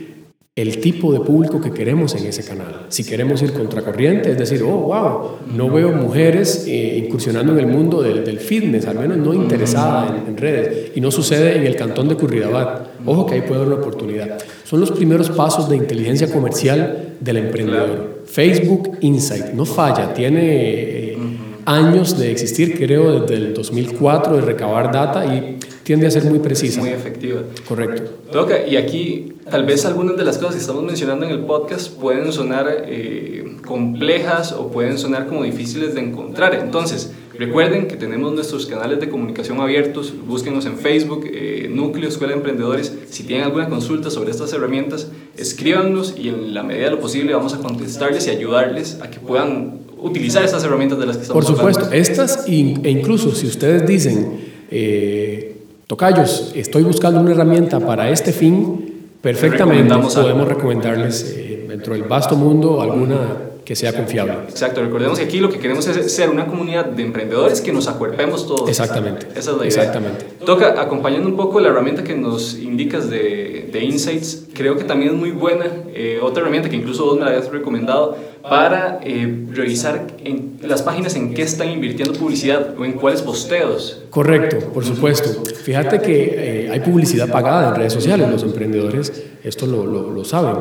el 0.55 0.79
tipo 0.81 1.13
de 1.13 1.21
público 1.21 1.61
que 1.61 1.71
queremos 1.71 2.15
en 2.15 2.25
ese 2.25 2.43
canal. 2.43 2.87
Si 2.89 3.05
queremos 3.05 3.41
ir 3.41 3.53
contracorriente, 3.53 4.31
es 4.31 4.37
decir, 4.37 4.61
oh, 4.63 4.77
wow, 4.77 5.37
no 5.55 5.69
veo 5.69 5.93
mujeres 5.93 6.65
eh, 6.67 7.01
incursionando 7.05 7.53
en 7.53 7.59
el 7.59 7.67
mundo 7.67 8.01
del, 8.01 8.25
del 8.25 8.39
fitness, 8.39 8.85
al 8.87 8.99
menos 8.99 9.17
no 9.17 9.33
interesada 9.33 10.07
en, 10.09 10.27
en 10.27 10.37
redes, 10.37 10.91
y 10.95 11.01
no 11.01 11.11
sucede 11.11 11.55
en 11.55 11.65
el 11.65 11.75
cantón 11.75 12.09
de 12.09 12.15
Curridabat. 12.15 12.87
Ojo 13.05 13.25
que 13.25 13.35
ahí 13.35 13.41
puede 13.41 13.61
haber 13.61 13.73
una 13.73 13.81
oportunidad. 13.81 14.37
Son 14.65 14.81
los 14.81 14.91
primeros 14.91 15.29
pasos 15.29 15.69
de 15.69 15.77
inteligencia 15.77 16.29
comercial 16.29 17.15
del 17.21 17.37
emprendedor. 17.37 18.23
Facebook 18.25 18.97
Insight, 19.01 19.53
no 19.53 19.65
falla, 19.65 20.13
tiene 20.13 20.41
eh, 20.43 21.17
años 21.65 22.17
de 22.17 22.31
existir, 22.31 22.77
creo, 22.77 23.21
desde 23.21 23.35
el 23.35 23.53
2004, 23.53 24.37
de 24.37 24.41
recabar 24.41 24.91
data 24.91 25.25
y 25.25 25.58
tiende 25.89 26.05
a 26.05 26.11
ser 26.11 26.25
muy 26.25 26.37
precisa. 26.37 26.81
Muy 26.81 26.91
efectiva. 26.91 27.41
Correcto. 27.67 28.11
Toca, 28.31 28.67
y 28.67 28.77
aquí 28.77 29.33
tal 29.49 29.65
vez 29.65 29.85
algunas 29.85 30.15
de 30.17 30.23
las 30.23 30.37
cosas 30.37 30.53
que 30.53 30.61
estamos 30.61 30.83
mencionando 30.83 31.25
en 31.25 31.31
el 31.31 31.39
podcast 31.39 31.91
pueden 31.93 32.31
sonar 32.31 32.67
eh, 32.85 33.57
complejas 33.65 34.51
o 34.51 34.67
pueden 34.67 34.99
sonar 34.99 35.25
como 35.25 35.45
difíciles 35.45 35.95
de 35.95 36.01
encontrar. 36.01 36.53
Entonces, 36.53 37.11
recuerden 37.35 37.87
que 37.87 37.95
tenemos 37.95 38.31
nuestros 38.33 38.67
canales 38.67 38.99
de 38.99 39.09
comunicación 39.09 39.59
abiertos, 39.61 40.13
búsquenos 40.27 40.67
en 40.67 40.77
Facebook, 40.77 41.25
eh, 41.25 41.67
Núcleo 41.71 42.07
Escuela 42.07 42.33
de 42.33 42.37
Emprendedores. 42.37 42.95
Si 43.09 43.23
tienen 43.23 43.45
alguna 43.45 43.67
consulta 43.67 44.11
sobre 44.11 44.29
estas 44.29 44.53
herramientas, 44.53 45.07
escríbanos 45.37 46.13
y 46.15 46.29
en 46.29 46.53
la 46.53 46.61
medida 46.61 46.85
de 46.85 46.91
lo 46.91 46.99
posible 46.99 47.33
vamos 47.33 47.55
a 47.55 47.57
contestarles 47.57 48.27
y 48.27 48.29
ayudarles 48.29 48.99
a 49.01 49.09
que 49.09 49.19
puedan 49.19 49.79
utilizar 49.97 50.45
estas 50.45 50.63
herramientas 50.63 50.99
de 50.99 51.07
las 51.07 51.17
que 51.17 51.23
estamos 51.23 51.43
Por 51.43 51.55
supuesto, 51.55 51.85
hablando. 51.85 51.99
estas 51.99 52.45
e 52.47 52.51
incluso 52.91 53.33
si 53.33 53.47
ustedes 53.47 53.87
dicen, 53.87 54.39
eh, 54.69 55.48
tocayos, 55.89 56.51
estoy 56.53 56.83
buscando 56.83 57.19
una 57.19 57.31
herramienta 57.31 57.79
para 57.79 58.11
este 58.11 58.31
fin, 58.31 59.09
perfectamente 59.23 59.91
podemos 59.95 60.47
recomendarles 60.47 61.33
eh, 61.35 61.65
dentro 61.67 61.95
del 61.95 62.03
vasto 62.03 62.35
mundo 62.35 62.79
alguna 62.79 63.48
que 63.65 63.75
sea 63.75 63.93
confiable. 63.93 64.33
Exacto, 64.49 64.81
recordemos 64.81 65.19
que 65.19 65.25
aquí 65.25 65.39
lo 65.39 65.49
que 65.49 65.59
queremos 65.59 65.85
es 65.87 66.11
ser 66.11 66.29
una 66.29 66.47
comunidad 66.47 66.85
de 66.85 67.03
emprendedores 67.03 67.61
que 67.61 67.71
nos 67.71 67.87
acuerpemos 67.87 68.47
todos. 68.47 68.67
Exactamente. 68.69 69.27
Esa 69.35 69.39
es 69.39 69.47
la 69.47 69.53
idea. 69.53 69.67
Exactamente. 69.67 70.25
Toca, 70.45 70.81
acompañando 70.81 71.27
un 71.29 71.35
poco 71.35 71.59
la 71.59 71.69
herramienta 71.69 72.03
que 72.03 72.15
nos 72.15 72.55
indicas 72.57 73.09
de, 73.09 73.69
de 73.71 73.83
Insights, 73.83 74.45
creo 74.53 74.77
que 74.77 74.83
también 74.83 75.13
es 75.13 75.17
muy 75.17 75.31
buena. 75.31 75.65
eh, 75.93 76.19
otra 76.21 76.41
herramienta 76.41 76.69
que 76.69 76.77
incluso 76.77 77.05
vos 77.05 77.17
me 77.17 77.25
la 77.25 77.31
habías 77.31 77.51
recomendado 77.51 78.17
para 78.41 78.99
eh, 79.03 79.45
revisar 79.51 80.07
en 80.23 80.57
las 80.63 80.81
páginas 80.81 81.15
en 81.15 81.33
qué 81.33 81.41
están 81.41 81.69
invirtiendo 81.69 82.17
publicidad 82.17 82.73
o 82.79 82.85
en 82.85 82.93
cuáles 82.93 83.21
posteos. 83.21 84.01
Correcto, 84.09 84.59
por 84.73 84.85
supuesto. 84.85 85.43
Fíjate 85.63 85.99
que 86.01 86.65
eh, 86.65 86.69
hay 86.71 86.79
publicidad 86.79 87.29
pagada 87.29 87.69
en 87.69 87.75
redes 87.75 87.93
sociales, 87.93 88.29
los 88.29 88.43
emprendedores 88.43 89.11
esto 89.43 89.65
lo, 89.65 89.85
lo, 89.85 90.09
lo 90.11 90.23
saben. 90.25 90.55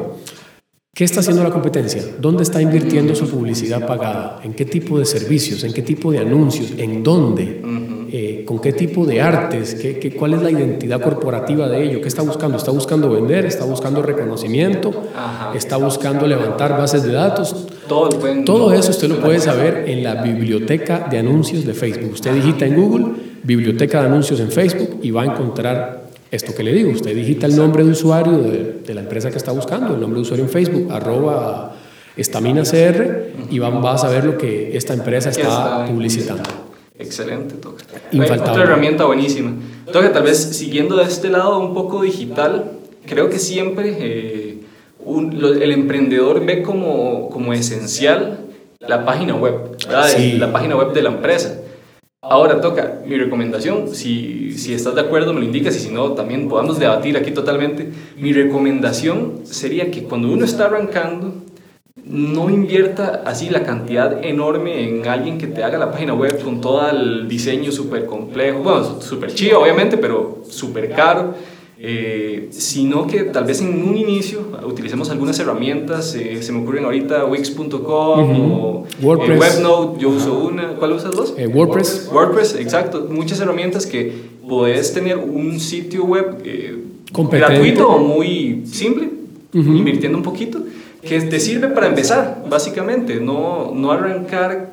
¿Qué 0.99 1.05
está 1.05 1.21
haciendo 1.21 1.45
la 1.45 1.51
competencia? 1.51 2.03
¿Dónde 2.19 2.43
está 2.43 2.61
invirtiendo 2.61 3.15
su 3.15 3.31
publicidad 3.31 3.87
pagada? 3.87 4.41
¿En 4.43 4.53
qué 4.53 4.65
tipo 4.65 4.99
de 4.99 5.05
servicios? 5.05 5.63
¿En 5.63 5.73
qué 5.73 5.83
tipo 5.83 6.11
de 6.11 6.19
anuncios? 6.19 6.73
¿En 6.77 7.05
dónde? 7.05 7.63
Eh, 8.11 8.43
¿Con 8.45 8.61
qué 8.61 8.73
tipo 8.73 9.07
de 9.07 9.23
artes? 9.23 9.77
¿Qué, 9.77 10.01
qué, 10.01 10.11
cuál 10.11 10.35
es 10.35 10.43
la 10.43 10.51
identidad 10.51 11.01
corporativa 11.01 11.69
de 11.69 11.85
ello? 11.85 12.01
¿Qué 12.01 12.09
está 12.09 12.23
buscando? 12.23 12.57
¿Está 12.57 12.73
buscando 12.73 13.09
vender? 13.13 13.47
¿Está 13.47 13.65
buscando 13.65 14.03
reconocimiento? 14.03 14.91
¿Está 15.55 15.77
buscando 15.77 16.27
levantar 16.27 16.77
bases 16.77 17.05
de 17.05 17.13
datos? 17.13 17.55
Todo 18.45 18.73
eso 18.73 18.91
usted 18.91 19.09
lo 19.09 19.21
puede 19.21 19.39
saber 19.39 19.85
en 19.87 20.03
la 20.03 20.21
biblioteca 20.21 21.07
de 21.09 21.19
anuncios 21.19 21.65
de 21.65 21.75
Facebook. 21.75 22.11
Usted 22.15 22.35
digita 22.35 22.67
en 22.67 22.75
Google, 22.75 23.07
biblioteca 23.45 24.01
de 24.01 24.09
anuncios 24.09 24.41
en 24.41 24.51
Facebook 24.51 24.99
y 25.01 25.13
va 25.13 25.23
a 25.23 25.27
encontrar 25.27 26.08
esto 26.31 26.55
que 26.55 26.63
le 26.63 26.73
digo. 26.73 26.91
Usted 26.91 27.15
digita 27.15 27.47
el 27.47 27.57
nombre 27.57 27.85
de 27.85 27.91
usuario 27.91 28.39
de, 28.39 28.81
de 28.87 28.95
la 28.95 29.01
empresa 29.01 29.31
que 29.31 29.39
está 29.39 29.53
buscando, 29.53 29.95
el 29.95 30.01
nombre 30.01 30.17
de 30.19 30.23
usuario 30.23 30.45
en 30.45 30.51
Facebook, 30.51 30.93
arroba 30.93 31.75
estaminacr 32.17 33.33
y 33.51 33.59
va, 33.59 33.71
va 33.71 33.95
a 33.95 33.99
saber 33.99 34.25
lo 34.25 34.37
que 34.39 34.77
esta 34.77 34.93
empresa 34.95 35.31
está 35.31 35.85
publicitando. 35.87 36.43
Excelente, 36.99 37.55
Toca. 37.57 37.85
Otra 38.51 38.65
herramienta 38.65 39.05
buenísima. 39.05 39.53
Toca, 39.93 40.13
tal 40.13 40.25
vez 40.25 40.37
siguiendo 40.39 40.97
de 40.97 41.05
este 41.05 41.29
lado 41.31 41.59
un 41.61 41.73
poco 41.75 42.03
digital, 42.03 42.73
creo 43.07 43.31
que 43.31 43.39
siempre 43.39 43.97
eh, 44.01 44.59
un- 45.05 45.41
lo- 45.41 45.55
el 45.55 45.71
emprendedor 45.71 46.45
ve 46.45 46.63
como, 46.63 47.31
como 47.31 47.53
esencial 47.53 48.41
la 48.81 49.05
página 49.05 49.35
web, 49.37 49.55
la 50.39 50.53
página 50.53 50.77
web 50.77 50.93
de 50.93 51.03
la 51.03 51.11
empresa. 51.11 51.61
Ahora 52.21 52.61
toca, 52.61 53.03
mi 53.07 53.17
recomendación, 53.17 53.95
si, 53.95 54.51
si 54.59 54.75
estás 54.75 54.97
de 54.97 55.03
acuerdo 55.03 55.33
me 55.33 55.39
lo 55.39 55.47
indicas 55.47 55.77
y 55.77 55.79
si 55.79 55.91
no 55.91 56.15
también 56.15 56.49
podamos 56.49 56.81
debatir 56.81 57.17
aquí 57.17 57.31
totalmente, 57.31 57.93
mi 58.17 58.33
recomendación 58.33 59.43
sería 59.45 59.93
que 59.93 60.03
cuando 60.03 60.27
uno 60.27 60.45
está 60.45 60.65
arrancando, 60.65 61.33
no 62.05 62.51
invierta 62.51 63.23
así 63.25 63.51
la 63.51 63.63
cantidad 63.63 64.25
enorme 64.25 64.83
en 64.83 65.07
alguien 65.07 65.39
que 65.39 65.47
te 65.47 65.63
haga 65.63 65.79
la 65.79 65.93
página 65.93 66.13
web 66.13 66.43
con 66.43 66.61
todo 66.61 66.91
el 66.91 67.29
diseño 67.29 67.71
súper 67.71 68.07
complejo, 68.07 68.65
bueno, 68.65 69.01
súper 69.01 69.33
chido 69.33 69.61
obviamente, 69.61 69.97
pero 69.97 70.43
súper 70.51 70.91
caro, 70.91 71.35
eh, 71.81 72.49
sino 72.51 73.07
que 73.07 73.23
tal 73.23 73.45
vez 73.45 73.61
en 73.61 73.89
un 73.89 73.97
inicio 73.97 74.41
utilicemos 74.67 75.11
algunas 75.11 75.39
herramientas, 75.39 76.13
eh, 76.17 76.43
se 76.43 76.51
me 76.51 76.61
ocurren 76.61 76.85
ahorita 76.85 77.25
wix.com 77.27 77.81
o 77.87 78.85
eh, 78.85 79.05
WordPress. 79.05 79.41
Webnote, 79.41 80.01
yo 80.01 80.09
uso 80.09 80.41
una, 80.41 80.75
¿cuál 80.75 80.93
usas 80.93 81.15
vos? 81.15 81.35
Eh, 81.37 81.47
WordPress, 81.47 82.11
WordPress, 82.13 82.57
exacto, 82.57 83.07
muchas 83.09 83.39
herramientas 83.41 83.87
que 83.87 84.13
podés 84.49 84.93
tener 84.93 85.19
un 85.19 85.61
sitio 85.61 86.05
web 86.05 86.39
eh, 86.45 86.83
gratuito 87.13 87.89
o 87.89 87.99
muy 87.99 88.65
simple, 88.67 89.11
invirtiendo 89.53 90.19
un 90.19 90.25
poquito, 90.25 90.59
que 91.01 91.21
te 91.21 91.39
sirve 91.39 91.69
para 91.69 91.87
empezar, 91.87 92.45
básicamente, 92.51 93.21
no, 93.21 93.73
no 93.73 93.93
arrancar 93.93 94.73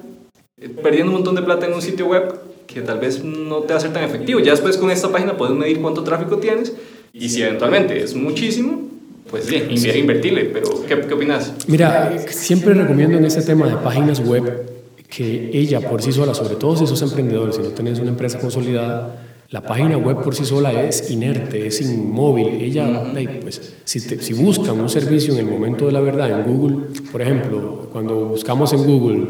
perdiendo 0.81 1.12
un 1.12 1.17
montón 1.17 1.35
de 1.35 1.43
plata 1.43 1.67
en 1.67 1.74
un 1.74 1.83
sitio 1.83 2.07
web 2.07 2.33
que 2.65 2.81
tal 2.81 3.00
vez 3.00 3.24
no 3.24 3.59
te 3.59 3.74
va 3.74 3.77
a 3.77 3.81
ser 3.81 3.93
tan 3.93 4.03
efectivo. 4.03 4.39
Ya 4.39 4.51
después 4.51 4.77
con 4.77 4.89
esta 4.89 5.09
página 5.12 5.38
puedes 5.38 5.55
medir 5.55 5.81
cuánto 5.81 6.03
tráfico 6.03 6.38
tienes 6.38 6.74
y 7.17 7.29
si 7.29 7.41
eventualmente 7.41 8.01
es 8.03 8.13
muchísimo, 8.15 8.81
pues 9.29 9.48
bien, 9.50 9.69
inv- 9.69 9.98
invertirle, 9.98 10.45
pero 10.45 10.84
¿qué, 10.88 11.00
qué 11.07 11.13
opinas? 11.13 11.53
Mira, 11.67 12.15
siempre 12.29 12.74
recomiendo 12.74 13.17
en 13.17 13.25
este 13.25 13.41
tema 13.41 13.67
de 13.67 13.75
páginas 13.77 14.19
web 14.19 14.63
que 15.10 15.50
ella 15.53 15.79
por 15.89 16.01
sí 16.01 16.12
sola, 16.12 16.34
sobre 16.34 16.55
todo 16.55 16.75
si 16.75 16.86
sos 16.86 17.01
emprendedor, 17.01 17.53
si 17.53 17.62
no 17.62 17.69
tenés 17.69 18.00
una 18.00 18.10
empresa 18.10 18.38
consolidada, 18.39 19.22
la 19.50 19.62
página 19.62 19.98
web 19.98 20.22
por 20.24 20.36
sí 20.36 20.43
sola 20.43 20.84
es 20.84 21.10
inerte, 21.12 21.67
es 21.67 21.79
inmóvil. 21.81 22.48
Ella, 22.62 23.12
pues, 23.41 23.74
si, 23.86 24.01
te- 24.01 24.22
si 24.22 24.34
buscan 24.34 24.79
un 24.79 24.89
servicio 24.89 25.34
en 25.34 25.39
el 25.39 25.45
momento 25.45 25.86
de 25.86 25.91
la 25.93 26.01
verdad 26.01 26.29
en 26.31 26.43
Google, 26.51 26.77
por 27.12 27.22
ejemplo, 27.22 27.88
cuando 27.93 28.25
buscamos 28.25 28.74
en 28.74 28.84
Google 28.84 29.27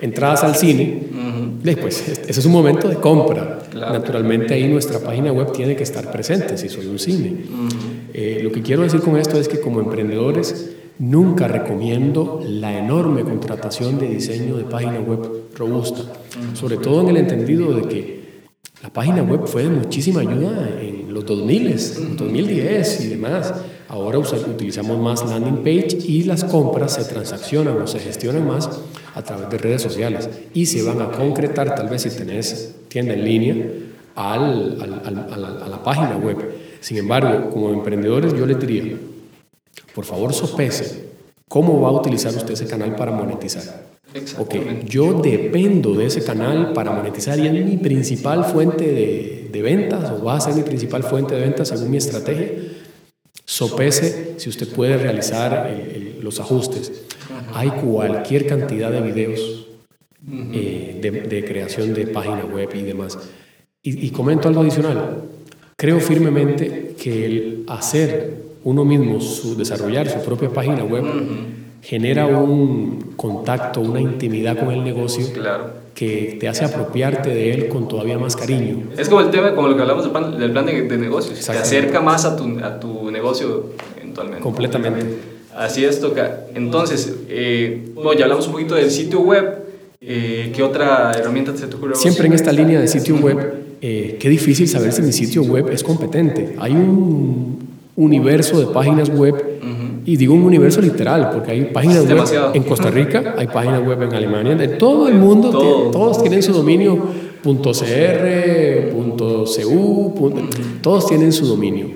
entradas 0.00 0.42
al 0.44 0.54
cine, 0.54 1.02
pues 1.80 2.08
ese 2.08 2.40
es 2.40 2.46
un 2.46 2.52
momento 2.52 2.88
de 2.88 2.96
compra. 2.96 3.55
Claro. 3.76 3.92
Naturalmente 3.92 4.54
ahí 4.54 4.68
nuestra 4.68 5.00
página 5.00 5.32
web 5.32 5.52
tiene 5.52 5.76
que 5.76 5.82
estar 5.82 6.10
presente 6.10 6.56
si 6.56 6.68
soy 6.68 6.86
un 6.86 6.98
cine. 6.98 7.36
Eh, 8.14 8.40
lo 8.42 8.50
que 8.50 8.62
quiero 8.62 8.82
decir 8.82 9.00
con 9.00 9.18
esto 9.18 9.38
es 9.38 9.48
que 9.48 9.60
como 9.60 9.80
emprendedores 9.80 10.70
nunca 10.98 11.46
recomiendo 11.46 12.40
la 12.42 12.78
enorme 12.78 13.22
contratación 13.22 13.98
de 13.98 14.08
diseño 14.08 14.56
de 14.56 14.64
página 14.64 14.98
web 15.00 15.50
robusta, 15.54 16.04
sobre 16.54 16.78
todo 16.78 17.02
en 17.02 17.08
el 17.08 17.16
entendido 17.18 17.74
de 17.74 17.82
que 17.82 18.16
la 18.82 18.90
página 18.90 19.22
web 19.22 19.46
fue 19.46 19.64
de 19.64 19.70
muchísima 19.70 20.20
ayuda 20.20 20.70
en 20.80 21.12
los 21.12 21.26
2000, 21.26 21.66
en 21.66 22.16
2010 22.16 23.00
y 23.02 23.06
demás. 23.08 23.52
Ahora 23.88 24.18
utilizamos 24.18 24.98
más 24.98 25.28
landing 25.28 25.58
page 25.58 25.98
y 26.06 26.22
las 26.22 26.44
compras 26.44 26.94
se 26.94 27.04
transaccionan 27.04 27.76
o 27.76 27.86
se 27.86 27.98
gestionan 27.98 28.46
más 28.46 28.70
a 29.14 29.22
través 29.22 29.50
de 29.50 29.58
redes 29.58 29.82
sociales 29.82 30.30
y 30.54 30.66
se 30.66 30.82
van 30.82 31.02
a 31.02 31.10
concretar, 31.10 31.74
tal 31.74 31.88
vez 31.88 32.02
si 32.02 32.10
tenés 32.10 32.75
tienda 32.96 33.12
en 33.12 33.24
línea, 33.26 33.54
al- 34.14 34.78
al- 34.80 35.02
al- 35.04 35.26
a, 35.34 35.36
la, 35.36 35.48
a 35.66 35.68
la 35.68 35.82
página 35.82 36.16
web. 36.16 36.38
Sin 36.80 36.96
embargo, 36.96 37.50
como 37.50 37.70
emprendedores 37.74 38.32
yo 38.32 38.46
les 38.46 38.58
diría, 38.58 38.96
por 39.94 40.06
favor 40.06 40.32
sopese 40.32 41.04
cómo 41.46 41.78
va 41.82 41.88
a 41.90 41.92
utilizar 41.92 42.34
usted 42.34 42.54
ese 42.54 42.66
canal 42.66 42.96
para 42.96 43.12
monetizar. 43.12 43.84
Ok, 44.38 44.54
yo 44.88 45.20
dependo 45.20 45.92
de 45.92 46.06
ese 46.06 46.24
canal 46.24 46.72
para 46.72 46.90
monetizar 46.90 47.38
y 47.38 47.46
es 47.46 47.52
mi 47.66 47.76
principal 47.76 48.46
fuente 48.46 48.84
de, 48.86 49.48
de 49.52 49.60
ventas 49.62 50.10
o 50.10 50.24
va 50.24 50.36
a 50.36 50.40
ser 50.40 50.54
mi 50.54 50.62
principal 50.62 51.02
fuente 51.02 51.34
de 51.34 51.42
ventas 51.42 51.68
según 51.68 51.90
mi 51.90 51.98
estrategia. 51.98 52.50
Sopese 53.44 54.34
si 54.38 54.48
usted 54.48 54.68
puede 54.68 54.96
realizar 54.96 55.66
el- 55.70 55.96
el- 55.96 56.24
los 56.24 56.40
ajustes. 56.40 56.90
Hay 57.52 57.68
cualquier 57.68 58.46
cantidad 58.46 58.90
de 58.90 59.02
videos 59.02 59.55
eh, 60.30 60.98
de, 61.00 61.10
de 61.10 61.44
creación 61.44 61.94
de 61.94 62.06
página 62.08 62.44
web 62.44 62.68
y 62.74 62.82
demás. 62.82 63.18
Y, 63.82 64.06
y 64.06 64.10
comento 64.10 64.48
algo 64.48 64.62
adicional. 64.62 65.22
Creo 65.76 66.00
firmemente 66.00 66.94
que 67.00 67.26
el 67.26 67.64
hacer 67.68 68.34
uno 68.64 68.84
mismo, 68.84 69.20
su, 69.20 69.56
desarrollar 69.56 70.08
su 70.08 70.20
propia 70.24 70.48
página 70.50 70.82
web, 70.82 71.04
genera 71.82 72.26
un 72.26 73.12
contacto, 73.16 73.80
una 73.80 74.00
intimidad 74.00 74.58
con 74.58 74.72
el 74.72 74.82
negocio 74.82 75.24
Claro. 75.32 75.70
que 75.94 76.36
te 76.40 76.48
hace 76.48 76.64
apropiarte 76.64 77.28
de 77.30 77.52
él 77.52 77.68
con 77.68 77.86
todavía 77.86 78.18
más 78.18 78.34
cariño. 78.34 78.84
Es 78.98 79.08
como 79.08 79.20
el 79.20 79.30
tema, 79.30 79.54
como 79.54 79.68
lo 79.68 79.76
que 79.76 79.82
hablamos 79.82 80.02
del 80.04 80.12
plan, 80.12 80.36
del 80.38 80.50
plan 80.50 80.66
de, 80.66 80.82
de 80.82 80.96
negocios, 80.98 81.38
te 81.46 81.52
acerca 81.52 82.00
más 82.00 82.24
a 82.24 82.36
tu, 82.36 82.58
a 82.58 82.80
tu 82.80 83.10
negocio 83.12 83.66
eventualmente. 84.00 84.42
Completamente. 84.42 85.06
Así 85.54 85.84
es, 85.84 86.00
toca. 86.00 86.46
Entonces, 86.54 87.14
eh, 87.28 87.90
bueno, 87.94 88.14
ya 88.14 88.24
hablamos 88.24 88.46
un 88.46 88.52
poquito 88.54 88.74
del 88.74 88.90
sitio 88.90 89.20
web. 89.20 89.65
Eh, 90.08 90.52
¿Qué 90.54 90.62
otra 90.62 91.10
herramienta 91.12 91.56
se 91.56 91.66
te 91.66 91.74
ocurre? 91.74 91.96
Siempre 91.96 92.28
en 92.28 92.32
esta 92.34 92.52
línea 92.52 92.80
de 92.80 92.86
sitio 92.86 93.16
web, 93.16 93.38
eh, 93.80 94.16
qué 94.20 94.28
difícil 94.28 94.68
saber 94.68 94.92
si 94.92 95.02
mi 95.02 95.12
sitio 95.12 95.42
web 95.42 95.68
es 95.72 95.82
competente. 95.82 96.54
Hay 96.58 96.72
un 96.72 97.58
universo 97.96 98.60
de 98.60 98.66
páginas 98.72 99.08
web, 99.10 99.34
y 100.04 100.16
digo 100.16 100.34
un 100.34 100.44
universo 100.44 100.80
literal, 100.80 101.30
porque 101.32 101.50
hay 101.50 101.64
páginas 101.72 102.06
web 102.06 102.52
en 102.54 102.62
Costa 102.62 102.88
Rica, 102.90 103.34
hay 103.36 103.48
páginas 103.48 103.84
web 103.84 104.00
en 104.02 104.14
Alemania, 104.14 104.54
de 104.54 104.68
todo 104.68 105.08
el 105.08 105.14
mundo, 105.16 105.50
Todo. 105.50 105.60
tiene- 105.62 105.90
todos 105.90 106.22
tienen 106.22 106.42
su 106.42 106.52
dominio 106.52 107.26
.cr, 107.42 108.92
todos 110.82 111.06
tienen 111.06 111.32
su 111.32 111.46
dominio. 111.46 111.86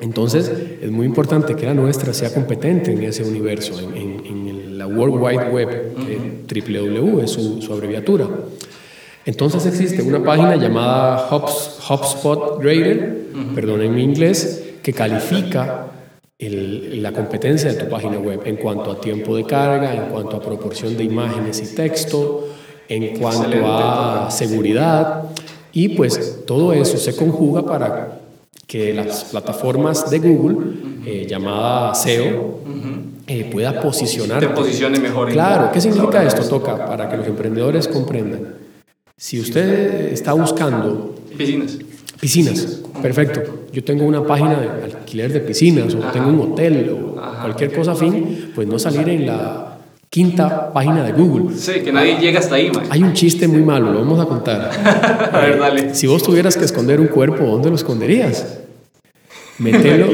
Entonces, 0.00 0.50
es 0.80 0.90
muy 0.90 1.06
importante 1.06 1.56
que 1.56 1.66
la 1.66 1.74
nuestra 1.74 2.12
sea 2.14 2.32
competente 2.32 2.92
en 2.92 3.02
ese 3.02 3.24
universo, 3.24 3.74
en, 3.94 4.46
la 4.46 4.47
World 4.88 5.22
Wide 5.22 5.50
Web, 5.50 5.94
que 6.06 6.60
WWW 6.62 7.20
es 7.20 7.32
su, 7.32 7.72
abreviatura. 7.72 8.28
Entonces 9.24 9.66
existe 9.66 10.02
una 10.02 10.22
página 10.22 10.56
llamada 10.56 11.28
HubSpot 11.30 12.60
Grader, 12.60 13.18
perdón 13.54 13.82
en 13.82 13.94
mi 13.94 14.02
inglés, 14.02 14.64
que 14.82 14.92
califica 14.92 15.86
la 16.38 17.12
competencia 17.12 17.72
de 17.72 17.78
tu 17.78 17.88
página 17.88 18.18
web 18.18 18.42
en 18.44 18.56
cuanto 18.56 18.92
a 18.92 19.00
tiempo 19.00 19.36
de 19.36 19.44
carga, 19.44 19.94
en 19.94 20.12
cuanto 20.12 20.36
a 20.36 20.40
proporción 20.40 20.96
de 20.96 21.04
imágenes 21.04 21.60
y 21.60 21.74
texto, 21.74 22.48
en 22.88 23.18
cuanto 23.18 23.58
a 23.66 24.30
seguridad. 24.30 25.24
Y 25.72 25.90
pues 25.90 26.44
todo 26.46 26.72
eso 26.72 26.96
se 26.96 27.14
conjuga 27.16 27.66
para 27.66 28.20
que 28.66 28.92
las 28.94 29.24
plataformas 29.24 30.10
de 30.10 30.18
Google, 30.18 30.56
eh, 31.06 31.26
llamada 31.28 31.94
SEO, 31.94 32.60
eh, 33.28 33.48
pueda 33.52 33.80
posicionar. 33.80 34.40
Te 34.40 34.48
posicione 34.48 34.98
mejor. 34.98 35.30
Claro, 35.30 35.70
¿qué 35.70 35.80
significa 35.80 36.24
esto, 36.24 36.42
Toca? 36.48 36.86
Para 36.86 37.08
que 37.08 37.18
los 37.18 37.26
emprendedores 37.26 37.86
comprendan. 37.86 38.54
Si 39.16 39.38
usted 39.38 40.12
está 40.12 40.32
buscando... 40.32 41.14
Piscinas. 41.36 41.78
Piscinas, 42.18 42.80
perfecto. 43.02 43.66
Yo 43.72 43.84
tengo 43.84 44.04
una 44.04 44.24
página 44.24 44.60
de 44.60 44.84
alquiler 44.84 45.32
de 45.32 45.40
piscinas 45.40 45.94
o 45.94 45.98
tengo 46.10 46.30
un 46.30 46.52
hotel 46.52 46.90
o 46.90 47.14
cualquier 47.14 47.72
cosa 47.72 47.92
afín, 47.92 48.52
pues 48.54 48.66
no 48.66 48.78
salir 48.78 49.08
en 49.08 49.26
la 49.26 49.78
quinta 50.08 50.72
página 50.72 51.04
de 51.04 51.12
Google. 51.12 51.54
Sí, 51.56 51.80
que 51.84 51.92
nadie 51.92 52.18
llega 52.18 52.40
hasta 52.40 52.54
ahí, 52.56 52.70
man. 52.70 52.86
Hay 52.90 53.02
un 53.02 53.12
chiste 53.12 53.46
muy 53.46 53.62
malo, 53.62 53.92
lo 53.92 54.00
vamos 54.00 54.18
a 54.18 54.24
contar. 54.24 54.70
a 55.32 55.38
ver, 55.40 55.58
dale. 55.58 55.94
Si 55.94 56.06
vos 56.06 56.22
tuvieras 56.22 56.56
que 56.56 56.64
esconder 56.64 57.00
un 57.00 57.08
cuerpo, 57.08 57.44
¿dónde 57.44 57.68
lo 57.68 57.76
esconderías? 57.76 58.58
Metelo, 59.64 60.06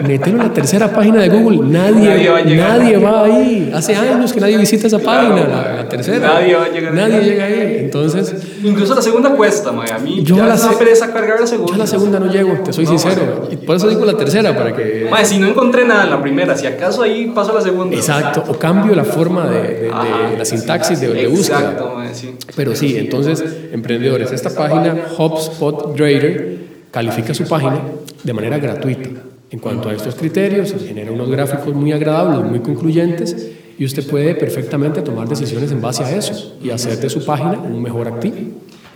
en 0.00 0.38
la 0.38 0.52
tercera 0.52 0.92
página 0.92 1.22
de 1.22 1.28
Google. 1.28 1.60
Nadie, 1.68 2.56
nadie, 2.56 2.96
va, 2.96 3.24
ahí. 3.24 3.70
Hace 3.72 3.94
años 3.94 4.32
que 4.32 4.40
nadie 4.40 4.58
visita 4.58 4.88
esa 4.88 4.98
página, 4.98 5.46
la, 5.46 5.88
tercera. 5.88 6.34
Nadie 6.34 6.56
va 6.56 6.64
a 6.64 6.68
llegar 6.68 6.92
Nadie 6.92 7.20
llega 7.20 7.44
ahí. 7.44 7.76
Entonces. 7.78 8.34
Incluso 8.64 8.96
la 8.96 9.02
segunda 9.02 9.30
cuesta. 9.30 9.70
A 9.70 9.98
mí 10.00 10.24
yo 10.24 10.36
ya 10.36 10.46
la 10.46 10.56
se 10.56 10.74
pereza 10.76 11.12
cargar 11.12 11.38
la 11.38 11.46
segunda. 11.46 11.72
Yo 11.72 11.78
la 11.78 11.86
segunda 11.86 12.18
no 12.18 12.26
llego, 12.26 12.54
te 12.64 12.72
soy 12.72 12.86
sincero. 12.86 13.48
Y 13.52 13.56
por 13.56 13.76
eso 13.76 13.88
digo 13.88 14.04
la 14.04 14.16
tercera, 14.16 14.56
para 14.56 14.74
que. 14.74 15.06
Man, 15.08 15.24
si 15.24 15.38
no 15.38 15.46
encontré 15.46 15.84
nada 15.84 16.02
en 16.02 16.10
la 16.10 16.20
primera, 16.20 16.56
si 16.56 16.66
acaso 16.66 17.02
ahí 17.02 17.30
paso 17.32 17.52
a 17.52 17.54
la 17.54 17.60
segunda. 17.60 17.94
Exacto. 17.94 18.42
O 18.48 18.58
cambio 18.58 18.96
la 18.96 19.04
forma 19.04 19.46
de, 19.46 19.62
de, 19.62 19.90
la 20.36 20.44
sintaxis 20.44 21.00
de, 21.00 21.08
de 21.08 21.28
búsqueda. 21.28 21.60
Exacto, 21.60 21.98
sí. 22.12 22.36
Pero 22.56 22.74
sí, 22.74 22.96
entonces, 22.98 23.44
emprendedores, 23.70 24.32
esta 24.32 24.50
página, 24.50 24.96
HubSpot 25.16 25.96
Grader, 25.96 26.58
califica 26.90 27.32
su 27.32 27.44
página 27.44 27.80
de 28.22 28.32
manera 28.32 28.58
gratuita. 28.58 29.10
En 29.50 29.58
cuanto 29.58 29.88
a 29.88 29.92
estos 29.92 30.14
criterios, 30.14 30.74
genera 30.86 31.12
unos 31.12 31.30
gráficos 31.30 31.74
muy 31.74 31.92
agradables, 31.92 32.50
muy 32.50 32.60
concluyentes, 32.60 33.50
y 33.78 33.84
usted 33.84 34.06
puede 34.06 34.34
perfectamente 34.34 35.02
tomar 35.02 35.28
decisiones 35.28 35.72
en 35.72 35.80
base 35.80 36.04
a 36.04 36.16
eso 36.16 36.56
y 36.62 36.70
hacer 36.70 36.98
de 36.98 37.10
su 37.10 37.24
página 37.24 37.58
un 37.58 37.82
mejor 37.82 38.08
activo. 38.08 38.36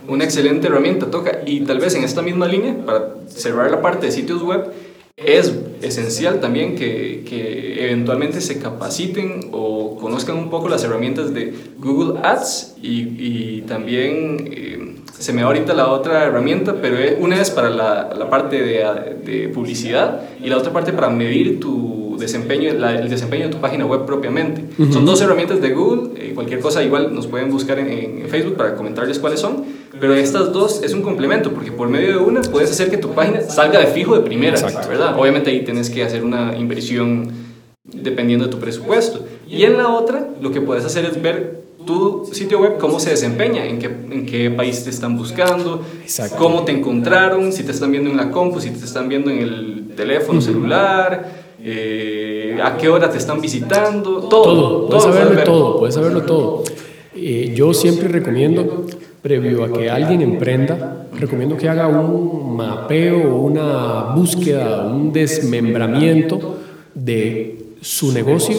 Una 0.07 0.23
excelente 0.23 0.67
herramienta, 0.67 1.11
toca. 1.11 1.41
Y 1.45 1.61
tal 1.61 1.79
vez 1.79 1.93
en 1.95 2.03
esta 2.03 2.21
misma 2.21 2.47
línea, 2.47 2.75
para 2.85 3.15
cerrar 3.27 3.69
la 3.69 3.81
parte 3.81 4.05
de 4.05 4.11
sitios 4.11 4.41
web, 4.41 4.71
es 5.17 5.51
esencial 5.81 6.39
también 6.39 6.75
que, 6.75 7.23
que, 7.27 7.85
eventualmente 7.85 8.39
se 8.39 8.59
capaciten 8.59 9.49
o 9.51 9.97
conozcan 9.97 10.37
un 10.37 10.49
poco 10.51 10.69
las 10.69 10.83
herramientas 10.83 11.33
de 11.33 11.53
Google 11.79 12.19
Ads 12.21 12.75
y, 12.81 13.01
y 13.17 13.61
también 13.61 14.47
eh, 14.51 14.95
se 15.17 15.33
me 15.33 15.41
da 15.41 15.47
ahorita 15.47 15.73
la 15.73 15.87
otra 15.87 16.25
herramienta, 16.25 16.75
pero 16.81 16.97
una 17.19 17.41
es 17.41 17.49
para 17.49 17.69
la, 17.69 18.13
la 18.15 18.29
parte 18.29 18.61
de, 18.61 19.15
de, 19.25 19.49
publicidad 19.49 20.21
y 20.43 20.49
la 20.49 20.57
otra 20.57 20.71
parte 20.71 20.93
para 20.93 21.09
medir 21.09 21.59
tu 21.59 22.17
desempeño, 22.19 22.69
el 22.69 23.09
desempeño 23.09 23.45
de 23.45 23.51
tu 23.51 23.57
página 23.57 23.85
web 23.85 24.05
propiamente. 24.05 24.63
Son 24.91 25.05
dos 25.05 25.21
herramientas 25.21 25.61
de 25.61 25.71
Google, 25.71 26.11
eh, 26.21 26.33
cualquier 26.35 26.59
cosa 26.59 26.83
igual 26.83 27.13
nos 27.13 27.25
pueden 27.25 27.49
buscar 27.49 27.79
en, 27.79 27.89
en, 28.21 28.27
Facebook 28.27 28.55
para 28.55 28.75
comentarles 28.75 29.17
cuáles 29.19 29.39
son, 29.39 29.63
pero 29.99 30.13
estas 30.13 30.51
dos 30.53 30.81
es 30.83 30.93
un 30.93 31.01
complemento 31.01 31.51
porque 31.51 31.71
por 31.71 31.89
medio 31.89 32.09
de 32.09 32.17
una 32.17 32.41
puedes 32.41 32.71
hacer 32.71 32.89
que 32.89 32.97
tu 32.97 33.11
página 33.11 33.41
salga 33.41 33.79
de 33.79 33.87
fijo 33.87 34.15
de 34.15 34.21
primera, 34.21 34.59
¿verdad? 34.87 35.17
Obviamente 35.19 35.49
ahí 35.49 35.63
tienes 35.63 35.89
que 35.89 36.03
hacer 36.03 36.23
una 36.23 36.55
inversión 36.57 37.31
dependiendo 37.83 38.45
de 38.45 38.51
tu 38.51 38.59
presupuesto. 38.59 39.25
Y 39.47 39.63
en 39.63 39.77
la 39.77 39.89
otra 39.89 40.29
lo 40.41 40.51
que 40.51 40.61
puedes 40.61 40.85
hacer 40.85 41.05
es 41.05 41.21
ver 41.21 41.67
tu 41.85 42.29
sitio 42.31 42.59
web, 42.59 42.77
cómo 42.77 42.99
se 42.99 43.11
desempeña, 43.11 43.65
en 43.65 43.79
qué, 43.79 43.85
en 43.85 44.25
qué 44.25 44.51
país 44.51 44.83
te 44.83 44.89
están 44.89 45.17
buscando, 45.17 45.81
cómo 46.37 46.63
te 46.63 46.73
encontraron, 46.73 47.53
si 47.53 47.63
te 47.63 47.71
están 47.71 47.91
viendo 47.91 48.09
en 48.09 48.17
la 48.17 48.29
compu, 48.29 48.59
si 48.59 48.69
te 48.71 48.83
están 48.83 49.07
viendo 49.07 49.31
en 49.31 49.39
el 49.39 49.91
teléfono 49.95 50.41
celular, 50.41 51.47
eh, 51.63 52.59
a 52.61 52.77
qué 52.77 52.89
hora 52.89 53.09
te 53.09 53.17
están 53.17 53.41
visitando, 53.41 54.19
todo. 54.27 54.87
Todo, 54.87 54.87
puedes 54.87 55.03
saberlo 55.03 55.43
todo, 55.43 55.79
puedes 55.79 55.95
saberlo 55.95 56.21
todo. 56.23 56.63
Eh, 57.15 57.51
yo 57.55 57.73
siempre 57.73 58.09
recomiendo, 58.09 58.85
previo 59.27 59.65
a 59.65 59.73
que 59.73 59.89
alguien 59.89 60.21
emprenda, 60.21 61.07
recomiendo 61.19 61.57
que 61.57 61.67
haga 61.67 61.87
un 61.89 62.55
mapeo, 62.55 63.35
una 63.35 64.13
búsqueda, 64.15 64.87
un 64.87 65.11
desmembramiento 65.11 66.59
de 66.95 67.73
su 67.81 68.13
negocio 68.13 68.55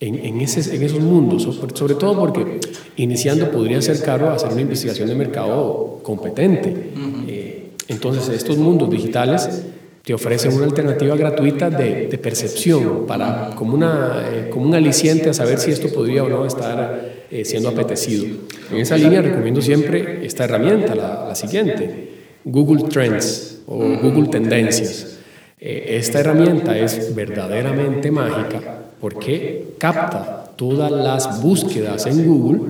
en, 0.00 0.40
ese, 0.42 0.76
en 0.76 0.82
esos 0.82 1.00
mundos, 1.00 1.48
sobre 1.72 1.94
todo 1.94 2.18
porque 2.18 2.60
iniciando 2.96 3.50
podría 3.50 3.80
ser 3.80 4.02
caro 4.02 4.28
hacer 4.28 4.52
una 4.52 4.60
investigación 4.60 5.08
de 5.08 5.14
mercado 5.14 6.00
competente. 6.02 6.92
Eh, 7.26 7.70
entonces, 7.88 8.28
estos 8.28 8.58
mundos 8.58 8.90
digitales 8.90 9.62
te 10.02 10.12
ofrecen 10.12 10.52
una 10.52 10.66
alternativa 10.66 11.16
gratuita 11.16 11.70
de, 11.70 12.08
de 12.08 12.18
percepción, 12.18 13.06
para, 13.06 13.52
como, 13.56 13.72
una, 13.72 14.22
eh, 14.30 14.50
como 14.50 14.66
un 14.66 14.74
aliciente 14.74 15.30
a 15.30 15.32
saber 15.32 15.58
si 15.58 15.70
esto 15.70 15.88
podría 15.88 16.24
o 16.24 16.28
no 16.28 16.44
estar 16.44 17.13
eh, 17.34 17.44
siendo 17.44 17.68
apetecido. 17.68 18.26
En 18.70 18.78
esa 18.78 18.96
línea 18.96 19.20
recomiendo 19.20 19.60
siempre 19.60 20.24
esta 20.24 20.44
herramienta, 20.44 20.94
la, 20.94 21.26
la 21.28 21.34
siguiente, 21.34 22.10
Google 22.44 22.84
Trends 22.88 23.60
o 23.66 23.76
Google 23.76 24.28
Tendencias. 24.28 25.18
esta 25.58 26.20
herramienta 26.20 26.78
es 26.78 27.14
verdaderamente 27.14 28.10
mágica 28.10 28.84
porque 29.00 29.74
capta 29.78 30.50
todas 30.56 30.90
las 30.90 31.42
búsquedas 31.42 32.06
en 32.06 32.26
Google, 32.26 32.60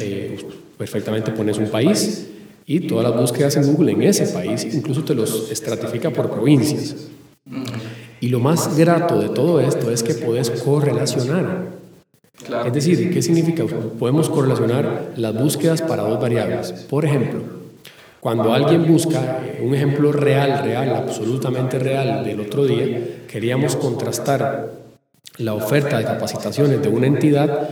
eh, 0.00 0.38
perfectamente 0.78 1.30
pones 1.32 1.58
un 1.58 1.68
país 1.68 2.26
y 2.66 2.80
todas 2.80 3.10
las 3.10 3.20
búsquedas 3.20 3.56
en 3.56 3.66
Google 3.66 3.92
en 3.92 4.02
ese 4.02 4.26
país, 4.28 4.66
incluso 4.72 5.04
te 5.04 5.14
los 5.14 5.50
estratifica 5.50 6.10
por 6.10 6.30
provincias. 6.30 7.08
Y 8.20 8.28
lo 8.28 8.40
más 8.40 8.76
grato 8.78 9.20
de 9.20 9.28
todo 9.28 9.60
esto 9.60 9.90
es 9.90 10.02
que 10.02 10.14
puedes 10.14 10.48
correlacionar. 10.50 11.73
Es 12.66 12.72
decir, 12.72 13.12
¿qué 13.12 13.22
significa? 13.22 13.64
Podemos 13.98 14.28
correlacionar 14.28 15.12
las 15.16 15.34
búsquedas 15.34 15.82
para 15.82 16.02
dos 16.02 16.20
variables. 16.20 16.72
Por 16.88 17.04
ejemplo, 17.04 17.40
cuando 18.20 18.52
alguien 18.54 18.86
busca 18.86 19.40
un 19.62 19.74
ejemplo 19.74 20.10
real, 20.10 20.64
real, 20.64 20.96
absolutamente 20.96 21.78
real 21.78 22.24
del 22.24 22.40
otro 22.40 22.64
día, 22.64 22.98
queríamos 23.28 23.76
contrastar 23.76 24.70
la 25.38 25.54
oferta 25.54 25.98
de 25.98 26.04
capacitaciones 26.04 26.80
de 26.80 26.88
una 26.88 27.06
entidad 27.06 27.68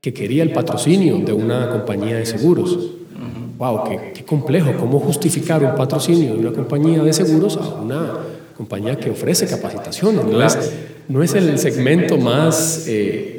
que 0.00 0.12
quería 0.12 0.42
el 0.42 0.52
patrocinio 0.52 1.18
de 1.18 1.32
una 1.32 1.70
compañía 1.70 2.16
de 2.16 2.26
seguros. 2.26 2.78
¡Wow! 3.56 3.84
Qué, 4.12 4.24
complejo! 4.24 4.72
¿Cómo 4.78 4.98
justificar 5.00 5.64
un 5.64 5.74
patrocinio 5.74 6.34
de 6.34 6.38
una 6.38 6.52
compañía 6.52 7.02
de 7.02 7.12
seguros 7.14 7.56
a 7.56 7.80
una 7.80 8.12
compañía 8.56 8.96
que 8.96 9.08
ofrece 9.08 9.46
capacitaciones? 9.46 10.26
No 10.26 10.44
es, 10.44 10.72
no 11.08 11.22
es 11.22 11.34
el 11.34 11.58
segmento 11.58 12.18
más, 12.18 12.84
eh, 12.88 13.33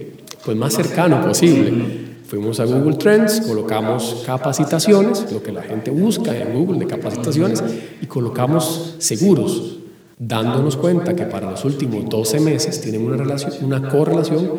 pues 0.46 0.56
más 0.56 0.74
cercano 0.74 1.26
posible. 1.26 2.06
Fuimos 2.28 2.60
a 2.60 2.66
Google 2.66 2.98
Trends, 2.98 3.42
colocamos 3.42 4.24
capacitaciones, 4.26 5.32
lo 5.32 5.42
que 5.42 5.52
la 5.52 5.64
gente 5.64 5.92
busca 5.92 6.36
en 6.36 6.54
Google 6.54 6.80
de 6.80 6.88
capacitaciones, 6.88 7.64
y 8.02 8.06
colocamos 8.06 8.96
seguros 9.00 9.78
dándonos 10.18 10.78
cuenta 10.78 11.16
que 11.16 11.26
para 11.26 11.52
los 11.52 11.66
últimos 11.66 12.10
12 12.10 12.40
meses 12.40 12.80
tienen 12.82 13.06
una, 13.06 13.18
relación, 13.18 13.54
una 13.62 13.90
correlación 13.90 14.50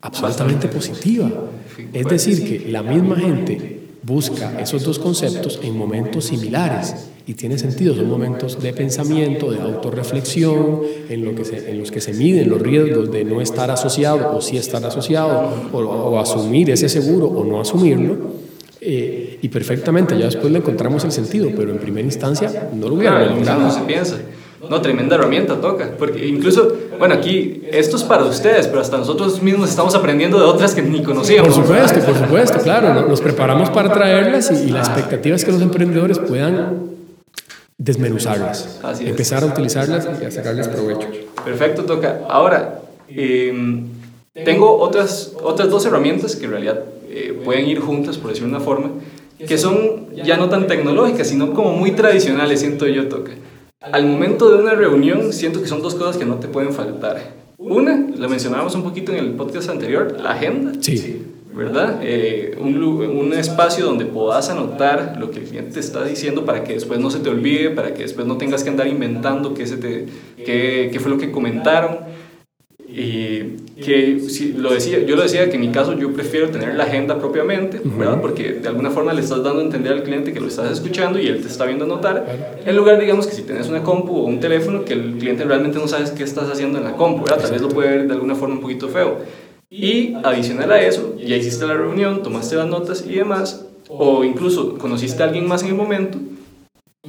absolutamente 0.00 0.68
positiva. 0.68 1.30
Es 1.92 2.06
decir, 2.06 2.44
que 2.44 2.70
la 2.70 2.82
misma 2.82 3.16
gente 3.16 3.85
busca 4.06 4.60
esos 4.60 4.84
dos 4.84 4.98
conceptos 5.00 5.58
en 5.62 5.76
momentos 5.76 6.26
similares 6.26 6.94
y 7.26 7.34
tiene 7.34 7.58
sentido, 7.58 7.94
son 7.96 8.08
momentos 8.08 8.62
de 8.62 8.72
pensamiento, 8.72 9.50
de 9.50 9.60
autorreflexión, 9.60 10.82
en, 11.08 11.24
lo 11.24 11.34
que 11.34 11.44
se, 11.44 11.70
en 11.70 11.80
los 11.80 11.90
que 11.90 12.00
se 12.00 12.14
miden 12.14 12.48
los 12.48 12.62
riesgos 12.62 13.10
de 13.10 13.24
no 13.24 13.40
estar 13.40 13.68
asociado 13.68 14.36
o 14.36 14.40
sí 14.40 14.56
estar 14.56 14.84
asociado, 14.84 15.50
o, 15.72 16.20
asumir 16.20 16.70
ese 16.70 16.88
seguro 16.88 17.26
o 17.26 17.44
no 17.44 17.60
asumirlo. 17.60 18.16
Eh, 18.80 19.40
y 19.42 19.48
perfectamente, 19.48 20.16
ya 20.16 20.26
después 20.26 20.52
le 20.52 20.58
encontramos 20.58 21.04
el 21.04 21.10
sentido, 21.10 21.50
pero 21.56 21.72
en 21.72 21.78
primera 21.78 22.06
instancia 22.06 22.70
no 22.72 22.88
lo 22.88 22.94
hubiera 22.94 23.26
logrado. 23.26 23.72
se 23.72 23.80
piensa. 23.80 24.18
No, 24.68 24.80
tremenda 24.80 25.16
herramienta 25.16 25.60
toca, 25.60 25.90
porque 25.98 26.26
incluso, 26.26 26.72
bueno, 26.98 27.14
aquí 27.14 27.62
esto 27.70 27.96
es 27.96 28.04
para 28.04 28.24
ustedes, 28.24 28.66
pero 28.66 28.80
hasta 28.80 28.96
nosotros 28.98 29.42
mismos 29.42 29.70
estamos 29.70 29.94
aprendiendo 29.94 30.38
de 30.38 30.44
otras 30.44 30.74
que 30.74 30.82
ni 30.82 31.02
conocíamos. 31.02 31.54
Por 31.54 31.64
supuesto, 31.64 32.00
por 32.00 32.16
supuesto, 32.16 32.58
claro, 32.60 33.08
nos 33.08 33.20
preparamos 33.20 33.70
para 33.70 33.92
traerlas 33.92 34.50
y, 34.50 34.70
la 34.70 34.80
expectativa 34.80 35.36
es 35.36 35.44
que 35.44 35.52
los 35.52 35.62
emprendedores 35.62 36.18
puedan 36.18 36.96
desmenuzarlas, 37.78 38.80
empezar 39.00 39.42
a 39.42 39.46
utilizarlas 39.46 40.08
y 40.20 40.24
a 40.24 40.30
sacarles 40.30 40.68
provecho. 40.68 41.08
Perfecto, 41.44 41.84
toca. 41.84 42.20
Ahora, 42.28 42.80
eh, 43.08 43.82
tengo 44.44 44.78
otras, 44.78 45.32
otras 45.42 45.70
dos 45.70 45.86
herramientas 45.86 46.36
que 46.36 46.44
en 46.44 46.50
realidad 46.50 46.80
eh, 47.08 47.40
pueden 47.44 47.66
ir 47.66 47.80
juntas, 47.80 48.18
por 48.18 48.30
decirlo 48.30 48.50
de 48.50 48.56
una 48.56 48.64
forma, 48.64 48.90
que 49.38 49.58
son 49.58 50.14
ya 50.14 50.36
no 50.36 50.48
tan 50.48 50.66
tecnológicas, 50.66 51.28
sino 51.28 51.52
como 51.52 51.72
muy 51.72 51.92
tradicionales, 51.92 52.60
siento 52.60 52.86
yo, 52.86 53.08
toca. 53.08 53.32
Al 53.80 54.06
momento 54.06 54.50
de 54.50 54.62
una 54.62 54.72
reunión, 54.72 55.34
siento 55.34 55.60
que 55.60 55.68
son 55.68 55.82
dos 55.82 55.94
cosas 55.94 56.16
que 56.16 56.24
no 56.24 56.36
te 56.36 56.48
pueden 56.48 56.72
faltar. 56.72 57.34
Una, 57.58 58.08
lo 58.16 58.28
mencionábamos 58.28 58.74
un 58.74 58.82
poquito 58.82 59.12
en 59.12 59.18
el 59.18 59.32
podcast 59.32 59.68
anterior, 59.68 60.16
la 60.18 60.30
agenda. 60.30 60.72
Sí, 60.80 61.26
¿verdad? 61.54 62.00
Eh, 62.02 62.56
un, 62.58 62.82
un 62.82 63.32
espacio 63.34 63.84
donde 63.84 64.06
puedas 64.06 64.48
anotar 64.48 65.16
lo 65.20 65.30
que 65.30 65.40
el 65.40 65.44
cliente 65.44 65.72
te 65.72 65.80
está 65.80 66.04
diciendo 66.04 66.46
para 66.46 66.64
que 66.64 66.72
después 66.72 67.00
no 67.00 67.10
se 67.10 67.18
te 67.18 67.28
olvide, 67.28 67.68
para 67.70 67.92
que 67.92 68.04
después 68.04 68.26
no 68.26 68.38
tengas 68.38 68.64
que 68.64 68.70
andar 68.70 68.86
inventando 68.86 69.52
qué, 69.52 69.66
se 69.66 69.76
te, 69.76 70.06
qué, 70.38 70.88
qué 70.90 70.98
fue 70.98 71.10
lo 71.10 71.18
que 71.18 71.30
comentaron. 71.30 71.98
Y 72.98 73.58
que 73.82 74.20
si 74.20 74.54
lo 74.54 74.72
decía, 74.72 75.00
yo 75.00 75.16
lo 75.16 75.22
decía 75.22 75.50
que 75.50 75.56
en 75.56 75.60
mi 75.60 75.68
caso 75.68 75.92
yo 75.98 76.14
prefiero 76.14 76.48
tener 76.48 76.74
la 76.76 76.84
agenda 76.84 77.18
propiamente, 77.18 77.78
¿verdad? 77.84 78.22
Porque 78.22 78.54
de 78.54 78.68
alguna 78.68 78.90
forma 78.90 79.12
le 79.12 79.20
estás 79.20 79.42
dando 79.42 79.60
a 79.60 79.64
entender 79.64 79.92
al 79.92 80.02
cliente 80.02 80.32
que 80.32 80.40
lo 80.40 80.46
estás 80.46 80.72
escuchando 80.72 81.20
y 81.20 81.26
él 81.26 81.42
te 81.42 81.48
está 81.48 81.66
viendo 81.66 81.84
anotar. 81.84 82.56
En 82.64 82.74
lugar, 82.74 82.98
digamos, 82.98 83.26
que 83.26 83.34
si 83.34 83.42
tienes 83.42 83.68
una 83.68 83.82
compu 83.82 84.16
o 84.16 84.24
un 84.24 84.40
teléfono 84.40 84.82
que 84.86 84.94
el 84.94 85.18
cliente 85.18 85.44
realmente 85.44 85.78
no 85.78 85.88
sabes 85.88 86.10
qué 86.12 86.24
estás 86.24 86.48
haciendo 86.48 86.78
en 86.78 86.84
la 86.84 86.96
compu, 86.96 87.24
¿verdad? 87.24 87.42
Tal 87.42 87.52
vez 87.52 87.60
lo 87.60 87.68
puede 87.68 87.90
ver 87.90 88.06
de 88.08 88.14
alguna 88.14 88.34
forma 88.34 88.54
un 88.54 88.62
poquito 88.62 88.88
feo. 88.88 89.18
Y 89.68 90.14
adicional 90.24 90.72
a 90.72 90.80
eso, 90.80 91.16
ya 91.18 91.36
hiciste 91.36 91.66
la 91.66 91.74
reunión, 91.74 92.22
tomaste 92.22 92.56
las 92.56 92.66
notas 92.66 93.04
y 93.06 93.16
demás, 93.16 93.66
o 93.88 94.24
incluso 94.24 94.78
conociste 94.78 95.22
a 95.22 95.26
alguien 95.26 95.46
más 95.46 95.62
en 95.62 95.68
el 95.68 95.74
momento, 95.74 96.16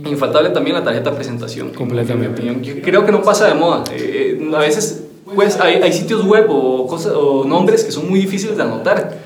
infaltable 0.03 0.49
también 0.49 0.75
la 0.75 0.83
tarjeta 0.83 1.11
de 1.11 1.15
presentación. 1.15 1.69
Completamente. 1.69 2.25
En 2.25 2.45
mi 2.45 2.51
opinión. 2.51 2.61
Yo 2.61 2.81
creo 2.81 3.05
que 3.05 3.13
no 3.13 3.23
pasa 3.23 3.47
de 3.47 3.53
moda. 3.53 3.85
Eh, 3.93 4.37
eh, 4.41 4.51
a 4.53 4.59
veces 4.59 5.06
pues, 5.35 5.59
hay, 5.59 5.75
hay 5.75 5.93
sitios 5.93 6.25
web 6.25 6.45
o, 6.49 6.87
cosas, 6.87 7.13
o 7.15 7.43
nombres 7.45 7.83
que 7.83 7.91
son 7.91 8.09
muy 8.09 8.19
difíciles 8.21 8.57
de 8.57 8.63
anotar. 8.63 9.17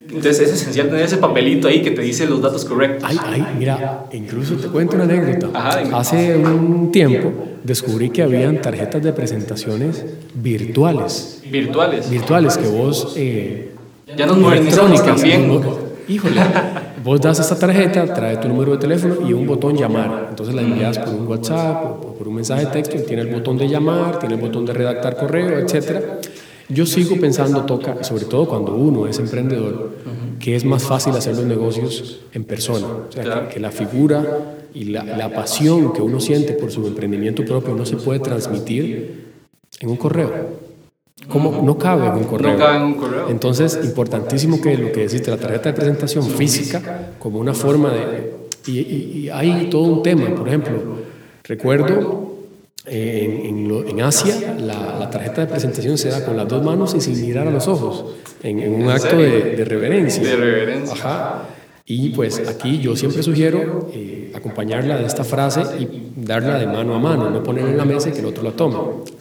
Entonces 0.00 0.40
es 0.40 0.52
esencial 0.62 0.88
tener 0.88 1.04
ese 1.04 1.16
papelito 1.16 1.66
ahí 1.66 1.82
que 1.82 1.90
te 1.90 2.00
dice 2.02 2.26
los 2.26 2.40
datos 2.40 2.64
correctos. 2.64 3.02
Ay, 3.08 3.18
ay, 3.24 3.46
mira, 3.58 4.04
incluso 4.12 4.54
te 4.54 4.68
cuento 4.68 4.94
una 4.94 5.04
anécdota. 5.04 5.48
Ajá. 5.58 5.98
Hace 5.98 6.36
un 6.36 6.92
tiempo 6.92 7.32
descubrí 7.64 8.10
que 8.10 8.22
habían 8.22 8.60
tarjetas 8.60 9.02
de 9.02 9.12
presentaciones 9.12 10.04
virtuales. 10.34 11.42
Virtuales. 11.50 12.08
Virtuales 12.08 12.56
que 12.56 12.68
vos... 12.68 13.14
eh, 13.16 13.72
Ya 14.16 14.26
nos 14.26 14.38
modernizamos 14.38 15.04
también. 15.04 15.48
¿no? 15.48 15.85
Híjole, 16.08 16.40
vos 17.04 17.20
das 17.20 17.40
esta 17.40 17.58
tarjeta, 17.58 18.06
trae 18.14 18.36
tu 18.36 18.48
número 18.48 18.72
de 18.72 18.78
teléfono 18.78 19.28
y 19.28 19.32
un 19.32 19.46
botón 19.46 19.76
llamar. 19.76 20.28
Entonces 20.30 20.54
la 20.54 20.62
envías 20.62 20.98
por 20.98 21.14
un 21.14 21.26
WhatsApp 21.26 21.84
o 21.84 22.14
por 22.14 22.28
un 22.28 22.34
mensaje 22.34 22.66
de 22.66 22.70
texto 22.70 22.96
y 22.96 23.00
tiene 23.00 23.22
el 23.22 23.28
botón 23.28 23.56
de 23.58 23.68
llamar, 23.68 24.18
tiene 24.18 24.36
el 24.36 24.40
botón 24.40 24.64
de 24.64 24.72
redactar 24.72 25.16
correo, 25.16 25.58
etcétera. 25.58 26.20
Yo 26.68 26.84
sigo 26.86 27.16
pensando, 27.20 27.64
toca, 27.64 28.02
sobre 28.02 28.24
todo 28.24 28.46
cuando 28.46 28.74
uno 28.74 29.06
es 29.06 29.18
emprendedor, 29.18 29.90
que 30.40 30.56
es 30.56 30.64
más 30.64 30.82
fácil 30.82 31.12
hacer 31.14 31.36
los 31.36 31.44
negocios 31.44 32.20
en 32.32 32.44
persona. 32.44 32.86
O 33.08 33.12
sea, 33.12 33.48
que, 33.48 33.54
que 33.54 33.60
la 33.60 33.70
figura 33.70 34.24
y 34.74 34.84
la, 34.84 35.04
la 35.04 35.32
pasión 35.32 35.92
que 35.92 36.02
uno 36.02 36.20
siente 36.20 36.54
por 36.54 36.70
su 36.70 36.86
emprendimiento 36.86 37.44
propio 37.44 37.74
no 37.74 37.86
se 37.86 37.96
puede 37.96 38.20
transmitir 38.20 39.26
en 39.80 39.88
un 39.88 39.96
correo. 39.96 40.65
¿Cómo? 41.28 41.62
No 41.62 41.76
cabe 41.78 42.06
en 42.06 42.14
un 42.14 42.24
correo. 42.24 42.52
No 42.52 42.58
cabe 42.58 42.76
en 42.76 42.82
un 42.82 42.94
correo. 42.94 43.28
Entonces, 43.28 43.78
importantísimo 43.82 44.60
que 44.60 44.76
lo 44.78 44.92
que 44.92 45.00
deciste, 45.00 45.30
la 45.30 45.36
tarjeta 45.36 45.70
de 45.70 45.74
presentación 45.74 46.24
física 46.24 47.10
como 47.18 47.38
una 47.38 47.54
forma 47.54 47.90
de... 47.90 48.32
Y, 48.66 48.78
y- 48.80 49.18
y 49.24 49.28
hay 49.30 49.68
todo 49.70 49.82
un 49.82 50.02
tema, 50.02 50.34
por 50.34 50.48
ejemplo, 50.48 50.72
recuerdo 51.44 52.32
eh, 52.86 53.40
en, 53.44 53.46
en 53.58 53.68
lo- 53.68 53.86
en 53.86 54.00
Asia 54.02 54.56
la, 54.58 54.96
la 54.98 55.10
tarjeta 55.10 55.40
de 55.42 55.46
presentación 55.48 55.96
se 55.98 56.08
da 56.08 56.24
con 56.24 56.36
las 56.36 56.48
dos 56.48 56.62
manos 56.64 56.94
y 56.94 57.00
sin 57.00 57.20
mirar 57.20 57.46
a 57.46 57.50
los 57.50 57.66
ojos, 57.68 58.04
en, 58.42 58.60
en 58.60 58.74
un 58.74 58.82
¿En 58.82 58.90
acto 58.90 59.16
de 59.16 59.64
reverencia. 59.64 60.22
De 60.22 60.36
reverencia. 60.36 60.94
Ajá. 60.94 61.42
Y 61.88 62.08
pues 62.10 62.42
aquí 62.48 62.78
yo 62.80 62.96
siempre 62.96 63.22
sugiero 63.22 63.88
eh, 63.92 64.32
acompañarla 64.34 64.96
de 64.98 65.06
esta 65.06 65.22
frase 65.22 65.62
y 65.78 66.10
darla 66.16 66.58
de 66.58 66.66
mano 66.66 66.96
a 66.96 66.98
mano, 66.98 67.30
no 67.30 67.42
ponerla 67.44 67.70
en 67.70 67.76
la 67.78 67.84
mesa 67.84 68.08
y 68.08 68.12
que 68.12 68.18
el 68.18 68.26
otro 68.26 68.42
la 68.42 68.50
tome. 68.50 68.76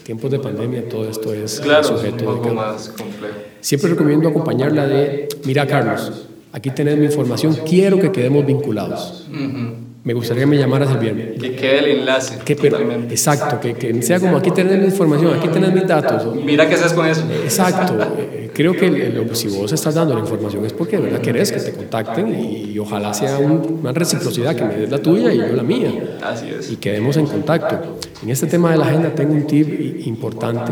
Tiempos 0.05 0.29
de 0.29 0.37
pandemia, 0.37 0.87
todo 0.87 1.09
esto 1.09 1.33
es 1.33 1.59
Claro, 1.61 1.81
es 1.81 1.87
sujeto 1.87 2.13
un 2.13 2.19
de 2.19 2.25
poco 2.25 2.41
cambio. 2.41 2.53
más 2.53 2.89
complejo. 2.89 3.33
Siempre 3.59 3.89
recomiendo 3.89 4.29
acompañarla 4.29 4.85
de, 4.85 5.27
mira 5.45 5.65
Carlos, 5.65 6.27
aquí 6.51 6.69
tenés 6.69 6.95
mi 6.97 7.05
información, 7.05 7.57
quiero 7.67 7.99
que 7.99 8.11
quedemos 8.11 8.45
vinculados. 8.45 9.27
Ujú. 9.31 9.73
Me 10.03 10.13
gustaría 10.13 10.43
que 10.43 10.47
me 10.47 10.57
llamaras 10.59 10.91
el 10.91 10.97
viernes. 10.99 11.41
Que 11.41 11.55
quede 11.55 11.79
el 11.79 11.99
enlace. 12.01 12.37
Que, 12.45 12.55
pero, 12.55 12.77
exacto, 13.09 13.59
que, 13.59 13.73
que 13.73 13.99
sea 14.03 14.19
como 14.19 14.37
aquí 14.37 14.51
tenés 14.51 14.77
mi 14.77 14.85
información, 14.85 15.33
aquí 15.33 15.47
tenés 15.47 15.73
mis 15.73 15.87
datos. 15.87 16.35
Mira 16.35 16.69
qué 16.69 16.75
haces 16.75 16.93
con 16.93 17.07
eso. 17.07 17.23
Exacto, 17.43 17.97
creo 18.55 18.73
que 18.73 18.87
el- 18.87 18.95
el- 19.01 19.35
si 19.35 19.47
vos 19.49 19.71
estás 19.71 19.93
dando 19.93 20.13
la 20.15 20.21
información 20.21 20.65
es 20.65 20.73
porque 20.73 20.95
de 20.97 21.03
verdad 21.03 21.21
querés 21.21 21.51
que 21.51 21.59
te 21.59 21.71
contacten 21.73 22.27
y, 22.33 22.71
y 22.73 22.79
ojalá 22.79 23.13
sea 23.13 23.37
un- 23.37 23.79
una 23.81 23.91
reciprocidad, 23.91 24.55
que 24.55 24.63
me 24.63 24.75
des 24.75 24.89
la 24.89 24.97
tuya 24.99 25.31
y 25.33 25.37
yo 25.37 25.53
la 25.55 25.63
mía 25.63 26.17
Así 26.23 26.47
es. 26.49 26.71
y 26.71 26.77
quedemos 26.77 27.17
en 27.17 27.27
contacto. 27.27 27.97
En 28.23 28.29
este 28.29 28.47
tema 28.47 28.71
de 28.71 28.77
la 28.77 28.85
agenda 28.87 29.09
tengo 29.13 29.33
un 29.33 29.45
tip 29.45 29.67
importante 30.07 30.71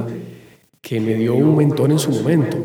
que 0.82 1.00
me 1.00 1.14
dio 1.16 1.36
un 1.36 1.56
mentor 1.56 1.92
en 1.92 2.00
su 2.00 2.10
momento. 2.12 2.58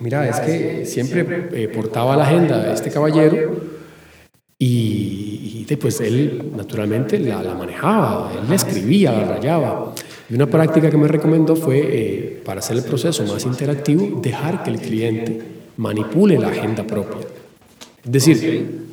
Mira, 0.00 0.28
es 0.28 0.38
que 0.40 0.86
siempre 0.86 1.48
eh, 1.52 1.68
portaba 1.68 2.16
la 2.16 2.24
agenda 2.24 2.72
este 2.72 2.90
caballero 2.90 3.36
y, 4.58 5.60
y 5.60 5.64
después 5.68 6.00
él 6.00 6.50
naturalmente 6.56 7.18
la, 7.18 7.42
la 7.42 7.54
manejaba, 7.54 8.32
él 8.40 8.48
la 8.48 8.54
escribía, 8.54 9.12
la 9.12 9.24
rayaba. 9.36 9.94
Y 10.30 10.34
una 10.34 10.46
práctica 10.46 10.90
que 10.90 10.96
me 10.96 11.08
recomendó 11.08 11.56
fue, 11.56 11.80
eh, 11.80 12.42
para 12.44 12.60
hacer 12.60 12.76
el 12.76 12.84
proceso 12.84 13.24
más 13.24 13.44
interactivo, 13.44 14.20
dejar 14.20 14.62
que 14.62 14.70
el 14.70 14.78
cliente 14.78 15.40
manipule 15.76 16.38
la 16.38 16.48
agenda 16.48 16.86
propia. 16.86 17.26
Es 18.04 18.12
decir, 18.12 18.88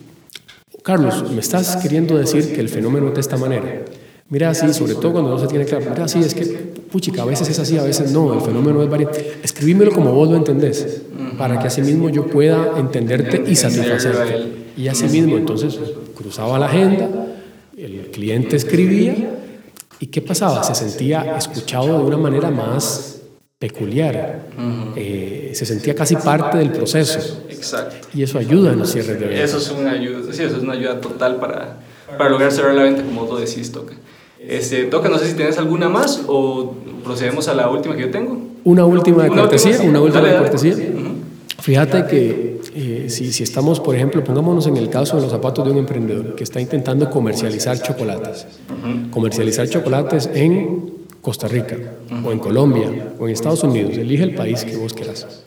Carlos, 0.82 1.32
me 1.32 1.40
estás 1.40 1.78
queriendo 1.78 2.18
decir 2.18 2.54
que 2.54 2.62
el 2.62 2.70
fenómeno 2.70 3.10
es 3.10 3.16
de 3.16 3.22
esta 3.22 3.38
manera. 3.38 3.84
Mira, 4.30 4.54
sí, 4.54 4.74
sobre 4.74 4.96
todo 4.96 5.14
cuando 5.14 5.30
no 5.32 5.40
se 5.40 5.48
tiene 5.48 5.66
claro. 5.66 5.86
Mira, 5.90 6.08
sí, 6.08 6.20
es 6.20 6.34
que, 6.34 6.44
puchica, 6.92 7.24
a 7.24 7.26
veces 7.26 7.50
es 7.50 7.60
así, 7.60 7.78
a 7.78 7.84
veces 7.84 8.12
no. 8.12 8.34
El 8.34 8.42
fenómeno 8.42 8.82
es 8.82 8.90
variante. 8.90 9.34
Escribímelo 9.44 9.92
como 9.92 10.14
vos 10.14 10.30
lo 10.30 10.38
entendés, 10.38 11.02
para 11.38 11.60
que 11.60 11.68
así 11.68 11.82
mismo 11.82 12.10
yo 12.10 12.28
pueda 12.28 12.74
entenderte 12.78 13.44
y 13.48 13.56
satisfacerte. 13.56 14.66
Y 14.78 14.88
así 14.88 15.06
mismo, 15.08 15.38
entonces, 15.38 15.78
cruzaba 16.16 16.58
la 16.58 16.68
agenda, 16.68 17.10
el 17.78 18.10
cliente 18.12 18.56
escribía, 18.56 19.16
¿y 20.00 20.08
qué 20.08 20.22
pasaba? 20.22 20.64
Se 20.64 20.76
sentía 20.76 21.38
escuchado 21.38 22.00
de 22.00 22.06
una 22.06 22.18
manera 22.18 22.50
más 22.52 23.22
peculiar. 23.60 24.48
Eh, 24.96 25.52
se 25.54 25.66
sentía 25.66 25.96
casi 25.96 26.16
parte 26.16 26.58
del 26.58 26.72
proceso. 26.72 27.44
Exacto. 27.50 28.08
Y 28.14 28.24
eso 28.24 28.38
ayuda 28.38 28.74
en 28.74 28.80
los 28.80 28.92
cierres 28.92 29.20
de 29.20 29.28
ventas. 29.28 29.50
Eso 29.50 29.58
es 29.58 29.72
una 29.72 29.92
ayuda, 29.92 30.32
sí, 30.32 30.44
eso 30.44 30.58
es 30.58 30.64
una 30.64 30.74
ayuda 30.74 31.02
total 31.02 31.38
para, 31.38 31.80
para 32.18 32.30
lograr 32.30 32.52
cerrar 32.52 32.76
la 32.76 32.84
venta, 32.84 33.04
como 33.04 33.26
tú 33.26 33.38
decís, 33.38 33.72
Toca. 33.72 33.96
Este, 34.40 34.84
Toca, 34.86 35.10
no 35.10 35.18
sé 35.18 35.28
si 35.28 35.34
tienes 35.34 35.58
alguna 35.58 35.90
más 35.90 36.24
o 36.28 36.76
procedemos 37.04 37.48
a 37.48 37.54
la 37.54 37.70
última 37.70 37.96
que 37.96 38.02
yo 38.02 38.12
tengo. 38.12 38.40
Una 38.64 38.86
última 38.86 39.24
de 39.24 39.30
cortesía, 39.30 39.82
una 39.82 40.02
última 40.02 40.28
de 40.28 40.38
cortesía. 40.38 40.76
Fíjate 41.60 42.06
que 42.08 42.62
eh, 42.76 43.10
si, 43.10 43.32
si 43.32 43.44
estamos, 43.44 43.80
por 43.80 43.96
ejemplo, 43.96 44.22
pongámonos 44.22 44.68
en 44.68 44.76
el 44.76 44.90
caso 44.90 45.16
de 45.16 45.22
los 45.22 45.32
zapatos 45.32 45.64
de 45.64 45.72
un 45.72 45.78
emprendedor 45.78 46.36
que 46.36 46.44
está 46.44 46.60
intentando 46.60 47.10
comercializar 47.10 47.82
chocolates. 47.82 48.48
Comercializar 49.12 49.70
chocolates 49.70 50.30
en 50.34 50.94
Costa 51.22 51.48
Rica, 51.48 51.78
o 52.24 52.32
en 52.34 52.40
Colombia, 52.40 53.14
o 53.18 53.28
en 53.28 53.34
Estados 53.34 53.64
Unidos. 53.64 53.98
Elige 53.98 54.24
el 54.24 54.36
país 54.36 54.66
que 54.66 54.76
vos 54.76 54.94
quieras. 54.94 55.44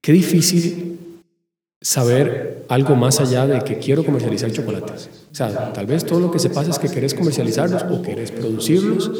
Qué 0.00 0.12
difícil 0.12 0.98
saber 1.80 2.64
algo 2.68 2.94
más 2.94 3.20
allá 3.20 3.46
de 3.46 3.62
que 3.62 3.78
quiero 3.78 4.04
comercializar 4.04 4.52
chocolates. 4.52 5.10
O 5.32 5.34
sea, 5.34 5.72
tal 5.72 5.86
vez 5.86 6.06
todo 6.06 6.20
lo 6.20 6.30
que 6.30 6.38
se 6.38 6.48
pasa 6.48 6.70
es 6.70 6.78
que 6.78 6.88
querés 6.88 7.12
comercializarlos 7.12 7.84
o 7.90 8.02
querés 8.02 8.30
producirlos, 8.30 9.10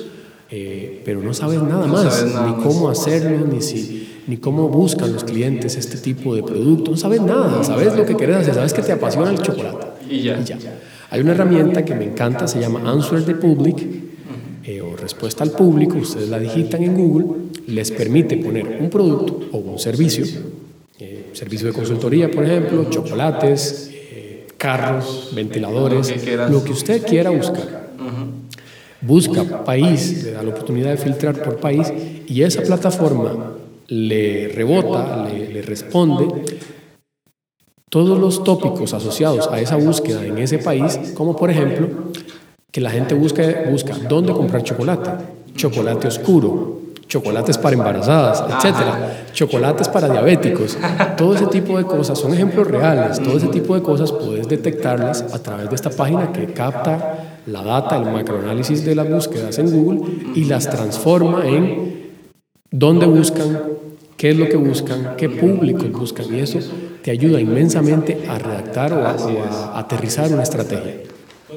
eh, 0.50 1.02
pero 1.04 1.20
no 1.22 1.34
sabes 1.34 1.60
nada 1.60 1.88
más, 1.88 2.24
ni 2.24 2.62
cómo 2.62 2.88
hacerlo, 2.88 3.46
ni, 3.46 3.60
si, 3.60 4.03
ni 4.26 4.36
cómo 4.38 4.68
buscan 4.68 5.12
los 5.12 5.24
clientes 5.24 5.76
este 5.76 5.98
tipo 5.98 6.34
de 6.34 6.42
producto. 6.42 6.92
No 6.92 6.96
sabes 6.96 7.20
nada, 7.20 7.62
sabes 7.64 7.94
lo 7.96 8.06
que 8.06 8.16
querés 8.16 8.36
hacer, 8.36 8.54
sabes 8.54 8.72
que 8.72 8.82
te 8.82 8.92
apasiona 8.92 9.30
el 9.30 9.38
chocolate. 9.38 9.86
Y 10.10 10.22
ya. 10.22 10.38
Y 10.40 10.44
ya. 10.44 10.58
Hay 11.10 11.20
una 11.20 11.32
herramienta 11.32 11.84
que 11.84 11.94
me 11.94 12.04
encanta, 12.04 12.48
se 12.48 12.60
llama 12.60 12.80
Answer 12.90 13.24
the 13.24 13.34
Public, 13.34 13.86
eh, 14.64 14.80
o 14.80 14.96
respuesta 14.96 15.44
al 15.44 15.50
público, 15.50 15.98
ustedes 15.98 16.28
la 16.28 16.38
digitan 16.38 16.82
en 16.82 16.94
Google, 16.94 17.26
les 17.66 17.90
permite 17.90 18.36
poner 18.38 18.78
un 18.80 18.88
producto 18.88 19.40
o 19.52 19.58
un 19.58 19.78
servicio, 19.78 20.24
eh, 20.98 21.30
servicio 21.34 21.66
de 21.68 21.74
consultoría, 21.74 22.30
por 22.30 22.44
ejemplo, 22.44 22.86
chocolates, 22.88 23.90
eh, 23.92 24.46
carros, 24.56 25.32
ventiladores, 25.34 26.08
Lo 26.08 26.14
que 26.14 26.20
quieras. 26.20 26.50
lo 26.50 26.64
que 26.64 26.72
usted 26.72 27.06
quiera 27.06 27.30
buscar. 27.30 27.84
Busca 29.02 29.64
país, 29.64 30.24
le 30.24 30.30
da 30.30 30.42
la 30.42 30.48
oportunidad 30.48 30.90
de 30.90 30.96
filtrar 30.96 31.42
por 31.42 31.58
país 31.58 31.92
y 32.26 32.40
esa 32.40 32.62
plataforma 32.62 33.52
le 33.88 34.48
rebota, 34.48 35.28
le, 35.28 35.62
responde 35.62 36.26
todos 37.90 38.18
los 38.18 38.42
tópicos 38.42 38.92
asociados 38.92 39.48
a 39.48 39.60
esa 39.60 39.76
búsqueda 39.76 40.24
en 40.24 40.38
ese 40.38 40.58
país, 40.58 40.98
como 41.14 41.36
por 41.36 41.50
ejemplo 41.50 41.88
que 42.70 42.80
la 42.80 42.90
gente 42.90 43.14
busque, 43.14 43.66
busca 43.70 43.96
dónde 44.08 44.32
comprar 44.32 44.64
chocolate. 44.64 45.10
Chocolate 45.54 46.08
oscuro, 46.08 46.80
chocolates 47.06 47.56
para 47.56 47.76
embarazadas, 47.76 48.42
etcétera, 48.48 49.26
chocolates 49.32 49.88
para 49.88 50.08
diabéticos. 50.08 50.76
Todo 51.16 51.36
ese 51.36 51.46
tipo 51.46 51.78
de 51.78 51.84
cosas 51.84 52.18
son 52.18 52.34
ejemplos 52.34 52.66
reales. 52.66 53.22
Todo 53.22 53.36
ese 53.36 53.46
tipo 53.46 53.76
de 53.76 53.82
cosas 53.82 54.10
puedes 54.10 54.48
detectarlas 54.48 55.22
a 55.32 55.40
través 55.40 55.68
de 55.68 55.76
esta 55.76 55.90
página 55.90 56.32
que 56.32 56.46
capta 56.46 57.40
la 57.46 57.62
data, 57.62 57.96
el 57.96 58.06
macroanálisis 58.06 58.84
de 58.84 58.96
las 58.96 59.08
búsquedas 59.08 59.56
en 59.58 59.70
Google 59.70 60.00
y 60.34 60.46
las 60.46 60.68
transforma 60.68 61.46
en 61.46 61.93
dónde 62.74 63.06
buscan, 63.06 63.60
qué 64.16 64.30
es 64.30 64.36
lo 64.36 64.48
que 64.48 64.56
buscan, 64.56 65.14
qué 65.16 65.28
públicos 65.28 65.90
buscan. 65.92 66.34
Y 66.34 66.40
eso 66.40 66.58
te 67.02 67.12
ayuda 67.12 67.40
inmensamente 67.40 68.26
a 68.28 68.38
redactar 68.38 68.92
o 68.92 69.04
a, 69.06 69.78
aterrizar 69.78 70.32
una 70.32 70.42
estrategia. 70.42 70.96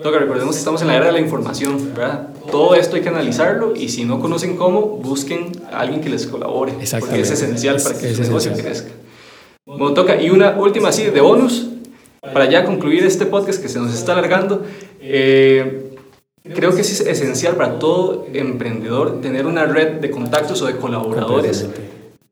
Toca, 0.03 0.19
recordemos 0.19 0.53
que 0.53 0.59
estamos 0.59 0.79
en 0.83 0.89
la 0.89 0.95
era 0.95 1.07
de 1.07 1.13
la 1.13 1.19
información, 1.19 1.91
¿verdad? 1.95 2.29
Todo 2.51 2.75
esto 2.75 2.97
hay 2.97 3.01
que 3.01 3.09
analizarlo 3.09 3.75
y 3.75 3.89
si 3.89 4.05
no 4.05 4.19
conocen 4.19 4.55
cómo, 4.55 4.81
busquen 4.81 5.51
a 5.71 5.79
alguien 5.79 6.01
que 6.01 6.09
les 6.09 6.27
colabore, 6.27 6.73
porque 6.99 7.21
es 7.21 7.31
esencial 7.31 7.81
para 7.81 7.97
que 7.97 8.13
su 8.13 8.21
negocio 8.21 8.53
crezca. 8.53 8.91
Bueno, 9.65 9.95
toca, 9.95 10.21
y 10.21 10.29
una 10.29 10.51
última 10.59 10.89
así 10.89 11.03
de 11.03 11.19
bonus, 11.19 11.67
para 12.21 12.47
ya 12.47 12.63
concluir 12.63 13.03
este 13.05 13.25
podcast 13.25 13.59
que 13.59 13.69
se 13.69 13.79
nos 13.79 13.91
está 13.91 14.13
alargando. 14.13 14.63
Eh, 15.01 15.86
creo 16.53 16.73
que 16.75 16.81
es 16.81 16.99
esencial 17.01 17.55
para 17.55 17.79
todo 17.79 18.27
emprendedor 18.33 19.21
tener 19.21 19.45
una 19.45 19.65
red 19.65 19.99
de 19.99 20.11
contactos 20.11 20.61
o 20.61 20.65
de 20.65 20.77
colaboradores, 20.77 21.67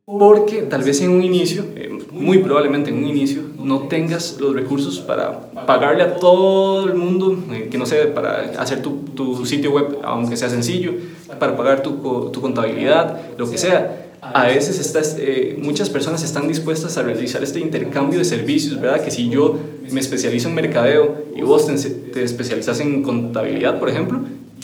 porque 0.06 0.62
tal 0.64 0.84
vez 0.84 1.02
en 1.02 1.10
un 1.10 1.24
inicio, 1.24 1.66
eh, 1.76 1.90
muy 2.12 2.38
probablemente 2.38 2.92
en 2.92 2.98
un 2.98 3.06
inicio, 3.06 3.42
no 3.58 3.88
tengas 3.88 4.38
los 4.40 4.54
recursos 4.54 5.00
para 5.00 5.50
pagarle 5.66 6.04
a 6.04 6.16
todo 6.16 6.88
el 6.88 6.94
mundo, 6.94 7.38
eh, 7.52 7.70
que 7.72 7.78
no 7.78 7.86
sé, 7.86 8.06
para 8.08 8.52
hacer 8.60 8.82
tu, 8.82 9.00
tu, 9.16 9.46
sitio 9.46 9.72
web, 9.72 9.98
aunque 10.04 10.38
sea 10.38 10.50
sencillo, 10.50 10.94
para 11.40 11.58
pagar 11.58 11.82
tu, 11.82 12.30
tu 12.32 12.42
contabilidad, 12.42 13.20
lo 13.38 13.50
que 13.50 13.58
sea. 13.58 14.12
A 14.22 14.48
veces 14.48 14.80
estás, 14.80 15.18
eh, 15.20 15.58
muchas 15.62 15.90
personas 15.90 16.24
están 16.24 16.48
dispuestas 16.48 16.98
a 16.98 17.04
realizar 17.04 17.44
este 17.44 17.60
intercambio 17.60 18.18
de 18.20 18.26
servicios, 18.26 18.80
¿verdad? 18.80 19.04
Que 19.04 19.12
si 19.12 19.30
yo 19.30 19.58
me 19.92 20.00
especializo 20.00 20.50
en 20.50 20.56
mercadeo 20.56 21.26
y 21.36 21.42
vos 21.42 21.68
te, 21.68 21.90
te 21.90 22.24
especializas 22.24 22.80
en 22.80 23.04
contabilidad, 23.04 23.80
por 23.80 23.90
ejemplo, 23.90 24.22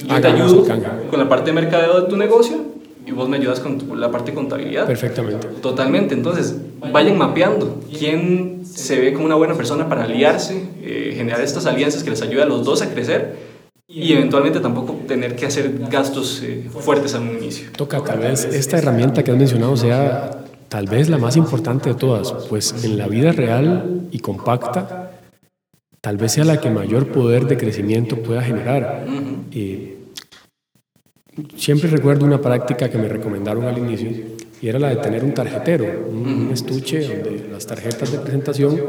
yo 0.07 0.21
te 0.21 0.27
ayudo 0.27 0.65
con 1.10 1.19
la 1.19 1.29
parte 1.29 1.51
de 1.51 1.53
mercadeo 1.53 2.01
de 2.01 2.10
tu 2.10 2.17
negocio 2.17 2.57
y 3.05 3.12
vos 3.12 3.27
me 3.27 3.38
ayudas 3.38 3.60
con 3.60 3.99
la 3.99 4.12
parte 4.12 4.31
de 4.31 4.36
contabilidad. 4.36 4.86
Perfectamente. 4.86 5.47
Totalmente. 5.62 6.13
Entonces, 6.13 6.55
vayan 6.91 7.17
mapeando 7.17 7.79
quién 7.97 8.62
se 8.65 8.99
ve 8.99 9.13
como 9.13 9.25
una 9.25 9.36
buena 9.36 9.55
persona 9.55 9.89
para 9.89 10.03
aliarse, 10.03 10.67
eh, 10.81 11.13
generar 11.15 11.41
estas 11.41 11.65
alianzas 11.65 12.03
que 12.03 12.10
les 12.10 12.21
ayude 12.21 12.43
a 12.43 12.45
los 12.45 12.63
dos 12.63 12.81
a 12.81 12.89
crecer 12.89 13.51
y 13.88 14.13
eventualmente 14.13 14.60
tampoco 14.60 14.93
tener 15.07 15.36
que 15.36 15.45
hacer 15.45 15.71
gastos 15.89 16.41
eh, 16.43 16.69
fuertes 16.79 17.13
al 17.15 17.23
inicio. 17.23 17.69
Toca, 17.75 18.01
tal 18.01 18.19
vez 18.19 18.45
esta 18.45 18.77
herramienta 18.77 19.23
que 19.23 19.31
has 19.31 19.38
mencionado 19.38 19.75
sea 19.75 20.45
tal 20.69 20.88
vez 20.88 21.10
la 21.10 21.17
más 21.17 21.36
importante 21.36 21.89
de 21.89 21.95
todas, 21.95 22.31
pues 22.47 22.86
en 22.86 22.97
la 22.97 23.07
vida 23.07 23.34
real 23.34 24.07
y 24.12 24.19
compacta, 24.19 25.01
tal 26.02 26.18
vez 26.18 26.34
sea 26.34 26.44
la 26.44 26.60
que 26.60 26.70
mayor 26.70 27.08
poder 27.08 27.46
de 27.46 27.58
crecimiento 27.58 28.18
pueda 28.18 28.42
generar. 28.42 29.06
Siempre 31.56 31.90
recuerdo 31.90 32.26
una 32.26 32.42
práctica 32.42 32.90
que 32.90 32.98
me 32.98 33.08
recomendaron 33.08 33.66
al 33.66 33.78
inicio 33.78 34.12
y 34.62 34.68
era 34.68 34.80
la 34.80 34.90
de 34.90 34.98
tener 34.98 35.24
un 35.24 35.34
tarjetero, 35.34 36.08
un, 36.10 36.50
estuche 36.52 37.08
donde 37.08 37.48
las 37.52 37.66
tarjetas 37.66 38.12
de 38.12 38.20
presentación 38.20 38.82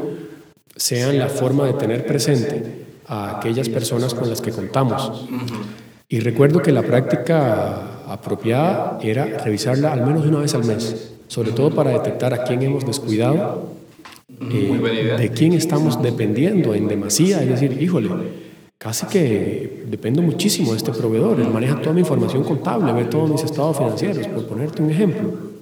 sean 0.74 1.18
la 1.18 1.28
forma 1.28 1.66
de 1.66 1.74
tener 1.74 2.06
presente 2.06 2.84
a 3.06 3.38
aquellas 3.38 3.68
personas 3.68 4.14
con 4.14 4.28
las 4.28 4.40
que 4.40 4.50
contamos. 4.50 5.28
Y 6.08 6.20
recuerdo 6.20 6.60
que 6.60 6.72
la 6.72 6.82
práctica 6.82 8.02
apropiada 8.12 8.98
era 9.02 9.24
revisarla 9.38 9.92
al 9.92 10.04
menos 10.04 10.26
una 10.26 10.40
vez 10.40 10.54
al 10.54 10.64
mes, 10.64 11.14
sobre 11.28 11.52
todo 11.52 11.74
para 11.74 11.90
detectar 11.90 12.34
a 12.34 12.44
quién 12.44 12.62
hemos 12.62 12.84
descuidado, 12.84 13.71
eh, 14.50 15.16
de 15.18 15.28
quién 15.30 15.52
estamos 15.52 16.02
dependiendo 16.02 16.74
en 16.74 16.88
demasía, 16.88 17.42
es 17.42 17.48
decir, 17.48 17.80
híjole, 17.80 18.10
casi 18.78 19.06
que 19.06 19.84
dependo 19.86 20.22
muchísimo 20.22 20.72
de 20.72 20.78
este 20.78 20.90
proveedor. 20.90 21.40
Él 21.40 21.48
maneja 21.48 21.80
toda 21.80 21.92
mi 21.92 22.00
información 22.00 22.42
contable, 22.42 22.92
ve 22.92 23.04
todos 23.04 23.30
mis 23.30 23.44
estados 23.44 23.76
financieros, 23.76 24.26
por 24.26 24.46
ponerte 24.46 24.82
un 24.82 24.90
ejemplo. 24.90 25.52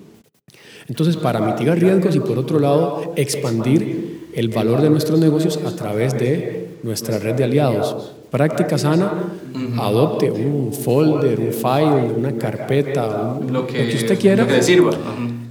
Entonces, 0.89 1.17
para 1.17 1.41
mitigar 1.41 1.79
riesgos 1.79 2.17
y 2.17 2.21
por 2.21 2.39
otro 2.39 2.59
lado, 2.59 3.13
expandir 3.17 4.31
el 4.35 4.49
valor 4.49 4.81
de 4.81 4.91
nuestros 4.91 5.21
negocios 5.21 5.59
a 5.67 5.77
través 5.77 6.19
de 6.19 6.79
nuestra 6.83 7.19
red 7.19 7.35
de 7.35 7.45
aliados. 7.45 8.13
Práctica 8.31 8.79
sana, 8.79 9.13
adopte 9.79 10.31
un 10.31 10.73
folder, 10.73 11.39
un 11.41 11.53
file, 11.53 12.13
una 12.17 12.33
carpeta, 12.33 13.39
lo, 13.49 13.67
que, 13.67 13.95
usted 13.95 14.19
quiera. 14.19 14.47
que 14.47 14.63
sirva 14.63 14.93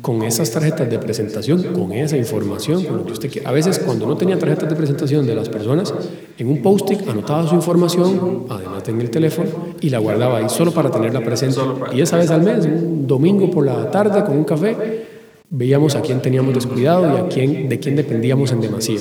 con 0.02 0.24
esas 0.24 0.50
tarjetas 0.52 0.90
de 0.90 0.98
presentación, 1.00 1.62
con 1.74 1.92
esa 1.92 2.18
información, 2.18 2.84
con 2.84 2.98
lo 2.98 3.06
que 3.06 3.14
usted 3.14 3.30
quiera. 3.30 3.50
A 3.50 3.54
veces 3.54 3.80
cuando 3.80 4.06
no 4.06 4.16
tenía 4.16 4.38
tarjetas 4.40 4.70
de 4.70 4.76
presentación 4.76 5.26
de 5.26 5.36
las 5.36 5.50
personas, 5.50 5.94
en 6.38 6.48
un 6.48 6.62
post-it 6.62 7.08
anotaba 7.08 7.48
su 7.48 7.56
información, 7.56 8.46
además 8.50 8.88
en 8.88 9.02
el 9.02 9.10
teléfono, 9.10 9.50
y 9.82 9.90
la 9.90 10.00
guardaba 10.00 10.38
ahí 10.38 10.50
solo 10.50 10.72
para 10.72 10.90
tenerla 10.90 11.24
presente. 11.24 11.60
Y 11.94 12.02
esa 12.02 12.18
vez 12.18 12.32
al 12.32 12.44
mes, 12.44 12.66
un 12.66 13.08
domingo 13.08 13.52
por 13.52 13.66
la 13.66 13.92
tarde 13.92 14.24
con 14.24 14.38
un 14.38 14.46
café, 14.46 15.06
veíamos 15.50 15.96
a 15.96 16.02
quién 16.02 16.22
teníamos 16.22 16.54
descuidado 16.54 17.14
y 17.14 17.20
a 17.20 17.28
quién, 17.28 17.68
de 17.68 17.80
quién 17.80 17.96
dependíamos 17.96 18.52
en 18.52 18.62
demasía. 18.62 19.00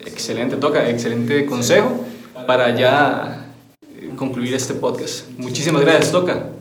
Excelente, 0.00 0.56
toca, 0.56 0.88
excelente 0.88 1.44
consejo 1.46 1.90
para 2.46 2.76
ya 2.76 3.46
concluir 4.16 4.54
este 4.54 4.74
podcast. 4.74 5.28
Muchísimas 5.36 5.82
gracias, 5.82 6.12
Toca. 6.12 6.55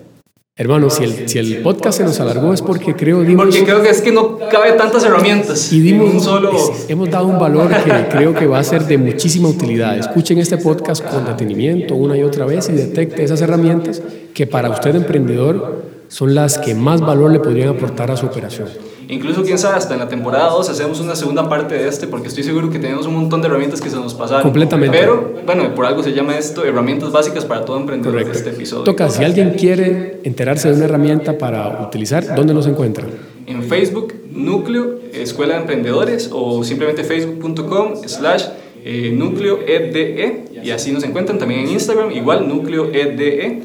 Hermano, 0.57 0.89
si 0.89 1.03
el, 1.03 1.27
si 1.27 1.37
el 1.37 1.61
podcast 1.63 1.97
se 1.97 2.05
nos 2.05 2.17
alargó 2.21 2.53
es 2.53 2.61
porque 2.61 2.95
creo 2.95 3.23
dimos, 3.23 3.43
Porque 3.43 3.65
creo 3.65 3.83
que 3.83 3.89
es 3.89 4.01
que 4.01 4.13
no 4.13 4.39
cabe 4.49 4.71
tantas 4.71 5.03
herramientas. 5.03 5.73
Y 5.73 5.81
dimos 5.81 6.13
un 6.13 6.21
solo... 6.21 6.53
hemos 6.87 7.09
dado 7.09 7.27
un 7.27 7.37
valor 7.37 7.67
que 7.67 8.07
creo 8.09 8.33
que 8.33 8.47
va 8.47 8.59
a 8.59 8.63
ser 8.63 8.85
de 8.85 8.97
muchísima 8.97 9.49
utilidad. 9.49 9.97
Escuchen 9.97 10.37
este 10.37 10.57
podcast 10.57 11.03
con 11.03 11.25
detenimiento 11.25 11.95
una 11.95 12.15
y 12.17 12.23
otra 12.23 12.45
vez 12.45 12.69
y 12.69 12.71
detecte 12.71 13.21
esas 13.21 13.41
herramientas 13.41 14.01
que 14.33 14.47
para 14.47 14.69
usted 14.69 14.95
emprendedor 14.95 15.83
son 16.07 16.33
las 16.33 16.57
que 16.57 16.73
más 16.73 17.01
valor 17.01 17.31
le 17.31 17.41
podrían 17.41 17.67
aportar 17.67 18.09
a 18.11 18.15
su 18.15 18.25
operación. 18.25 18.69
Incluso, 19.07 19.43
quién 19.43 19.57
sabe, 19.57 19.77
hasta 19.77 19.93
en 19.93 19.99
la 19.99 20.09
temporada 20.09 20.49
2 20.49 20.69
hacemos 20.69 20.99
una 20.99 21.15
segunda 21.15 21.47
parte 21.47 21.75
de 21.75 21.87
este, 21.87 22.07
porque 22.07 22.27
estoy 22.27 22.43
seguro 22.43 22.69
que 22.69 22.79
tenemos 22.79 23.05
un 23.05 23.13
montón 23.15 23.41
de 23.41 23.47
herramientas 23.47 23.81
que 23.81 23.89
se 23.89 23.95
nos 23.95 24.13
pasaron. 24.13 24.43
Completamente. 24.43 24.97
Pero, 24.97 25.33
bueno, 25.45 25.73
por 25.75 25.85
algo 25.85 26.03
se 26.03 26.13
llama 26.13 26.37
esto 26.37 26.65
herramientas 26.65 27.11
básicas 27.11 27.45
para 27.45 27.65
todo 27.65 27.77
emprendedor 27.77 28.13
Correcto. 28.13 28.37
este 28.37 28.49
episodio. 28.51 28.83
Toca, 28.83 29.09
si 29.09 29.23
alguien 29.23 29.51
quiere 29.51 30.21
enterarse 30.23 30.69
de 30.69 30.75
una 30.75 30.85
herramienta 30.85 31.37
para 31.37 31.83
utilizar, 31.85 32.35
¿dónde 32.35 32.53
nos 32.53 32.67
encuentra? 32.67 33.05
En 33.47 33.63
Facebook, 33.63 34.13
Núcleo, 34.31 34.99
Escuela 35.13 35.55
de 35.55 35.61
Emprendedores, 35.61 36.29
o 36.33 36.63
simplemente 36.63 37.03
facebook.com 37.03 37.95
slash 38.05 38.45
eh, 38.83 39.11
núcleo 39.15 39.59
EDE, 39.65 40.45
y 40.63 40.71
así 40.71 40.91
nos 40.91 41.03
encuentran 41.03 41.37
también 41.37 41.61
en 41.61 41.69
Instagram, 41.69 42.11
igual 42.11 42.47
núcleo 42.47 42.91
EDE. 42.91 43.61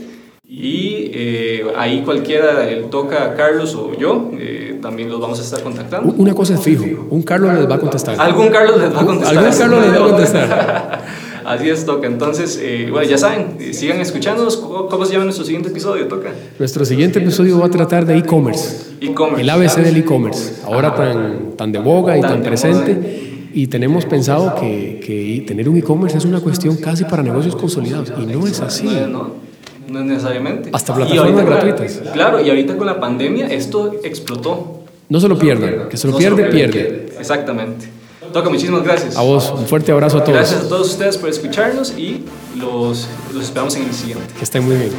Y 0.52 1.12
eh, 1.14 1.66
ahí 1.76 2.02
cualquiera, 2.04 2.68
el 2.68 2.86
toca 2.86 3.34
Carlos 3.36 3.74
o 3.76 3.96
yo, 3.96 4.30
eh, 4.36 4.69
también 4.80 5.08
los 5.08 5.20
vamos 5.20 5.38
a 5.38 5.42
estar 5.42 5.62
contactando. 5.62 6.14
Una 6.16 6.34
cosa 6.34 6.54
es 6.54 6.60
fijo, 6.60 6.84
un 7.10 7.22
Carlos 7.22 7.54
les 7.54 7.70
va 7.70 7.76
a 7.76 7.78
contestar. 7.78 8.20
Algún 8.20 8.48
Carlos 8.48 8.80
les 8.80 8.94
va 8.94 9.00
a 9.00 9.04
contestar. 9.04 9.38
Algún 9.38 9.58
Carlos 9.58 9.82
les 9.82 9.92
va 9.92 9.96
a 9.96 10.08
contestar. 10.08 11.00
Así 11.44 11.68
es, 11.68 11.84
Toca. 11.84 12.06
Entonces, 12.06 12.60
eh, 12.62 12.88
bueno, 12.90 13.08
ya 13.08 13.18
saben, 13.18 13.56
sigan 13.72 14.00
escuchándonos. 14.00 14.56
¿Cómo 14.56 15.04
se 15.04 15.12
llama 15.12 15.24
nuestro 15.24 15.44
siguiente 15.44 15.70
episodio, 15.70 16.06
Toca? 16.06 16.30
Nuestro 16.58 16.84
siguiente 16.84 17.18
episodio 17.18 17.58
va 17.58 17.66
a 17.66 17.70
tratar 17.70 18.06
de 18.06 18.18
e-commerce. 18.18 18.94
E-commerce. 19.00 19.42
El 19.42 19.50
ABC 19.50 19.76
del 19.76 19.96
e-commerce. 19.96 20.62
Ahora 20.64 20.94
tan, 20.94 21.56
tan 21.56 21.72
de 21.72 21.78
boga 21.78 22.16
y 22.16 22.20
tan, 22.20 22.42
presente. 22.42 23.48
Y 23.52 23.66
tenemos 23.66 24.04
pensado 24.04 24.54
que, 24.54 25.00
que 25.04 25.44
tener 25.46 25.68
un 25.68 25.76
e-commerce 25.76 26.18
es 26.18 26.24
una 26.24 26.40
cuestión 26.40 26.76
casi 26.76 27.04
para 27.04 27.22
negocios 27.22 27.56
consolidados. 27.56 28.12
Y 28.16 28.26
no 28.26 28.46
es 28.46 28.60
así. 28.60 28.86
no. 29.08 29.08
No 29.08 29.49
es 29.98 30.04
necesariamente. 30.04 30.70
Hasta 30.72 30.94
plataformas 30.94 31.44
gratuitas. 31.44 32.00
claro, 32.12 32.40
y 32.40 32.48
ahorita 32.48 32.76
con 32.76 32.86
la 32.86 33.00
pandemia 33.00 33.46
esto 33.48 33.92
explotó. 34.04 34.84
No 35.08 35.18
se 35.18 35.28
lo 35.28 35.36
pierdan, 35.38 35.88
que 35.88 35.96
se 35.96 36.06
lo 36.06 36.16
pierde, 36.16 36.44
pierde. 36.44 37.12
Exactamente. 37.18 37.88
Toca, 38.32 38.48
muchísimas 38.48 38.84
gracias. 38.84 39.16
A 39.16 39.22
vos, 39.22 39.52
un 39.56 39.66
fuerte 39.66 39.90
abrazo 39.90 40.18
a 40.18 40.24
todos. 40.24 40.36
Gracias 40.36 40.62
a 40.62 40.68
todos 40.68 40.90
ustedes 40.90 41.18
por 41.18 41.28
escucharnos 41.28 41.98
y 41.98 42.24
los, 42.56 43.08
los 43.34 43.42
esperamos 43.42 43.74
en 43.74 43.84
el 43.84 43.92
siguiente. 43.92 44.32
Que 44.38 44.44
estén 44.44 44.64
muy 44.64 44.76
bien. 44.76 44.90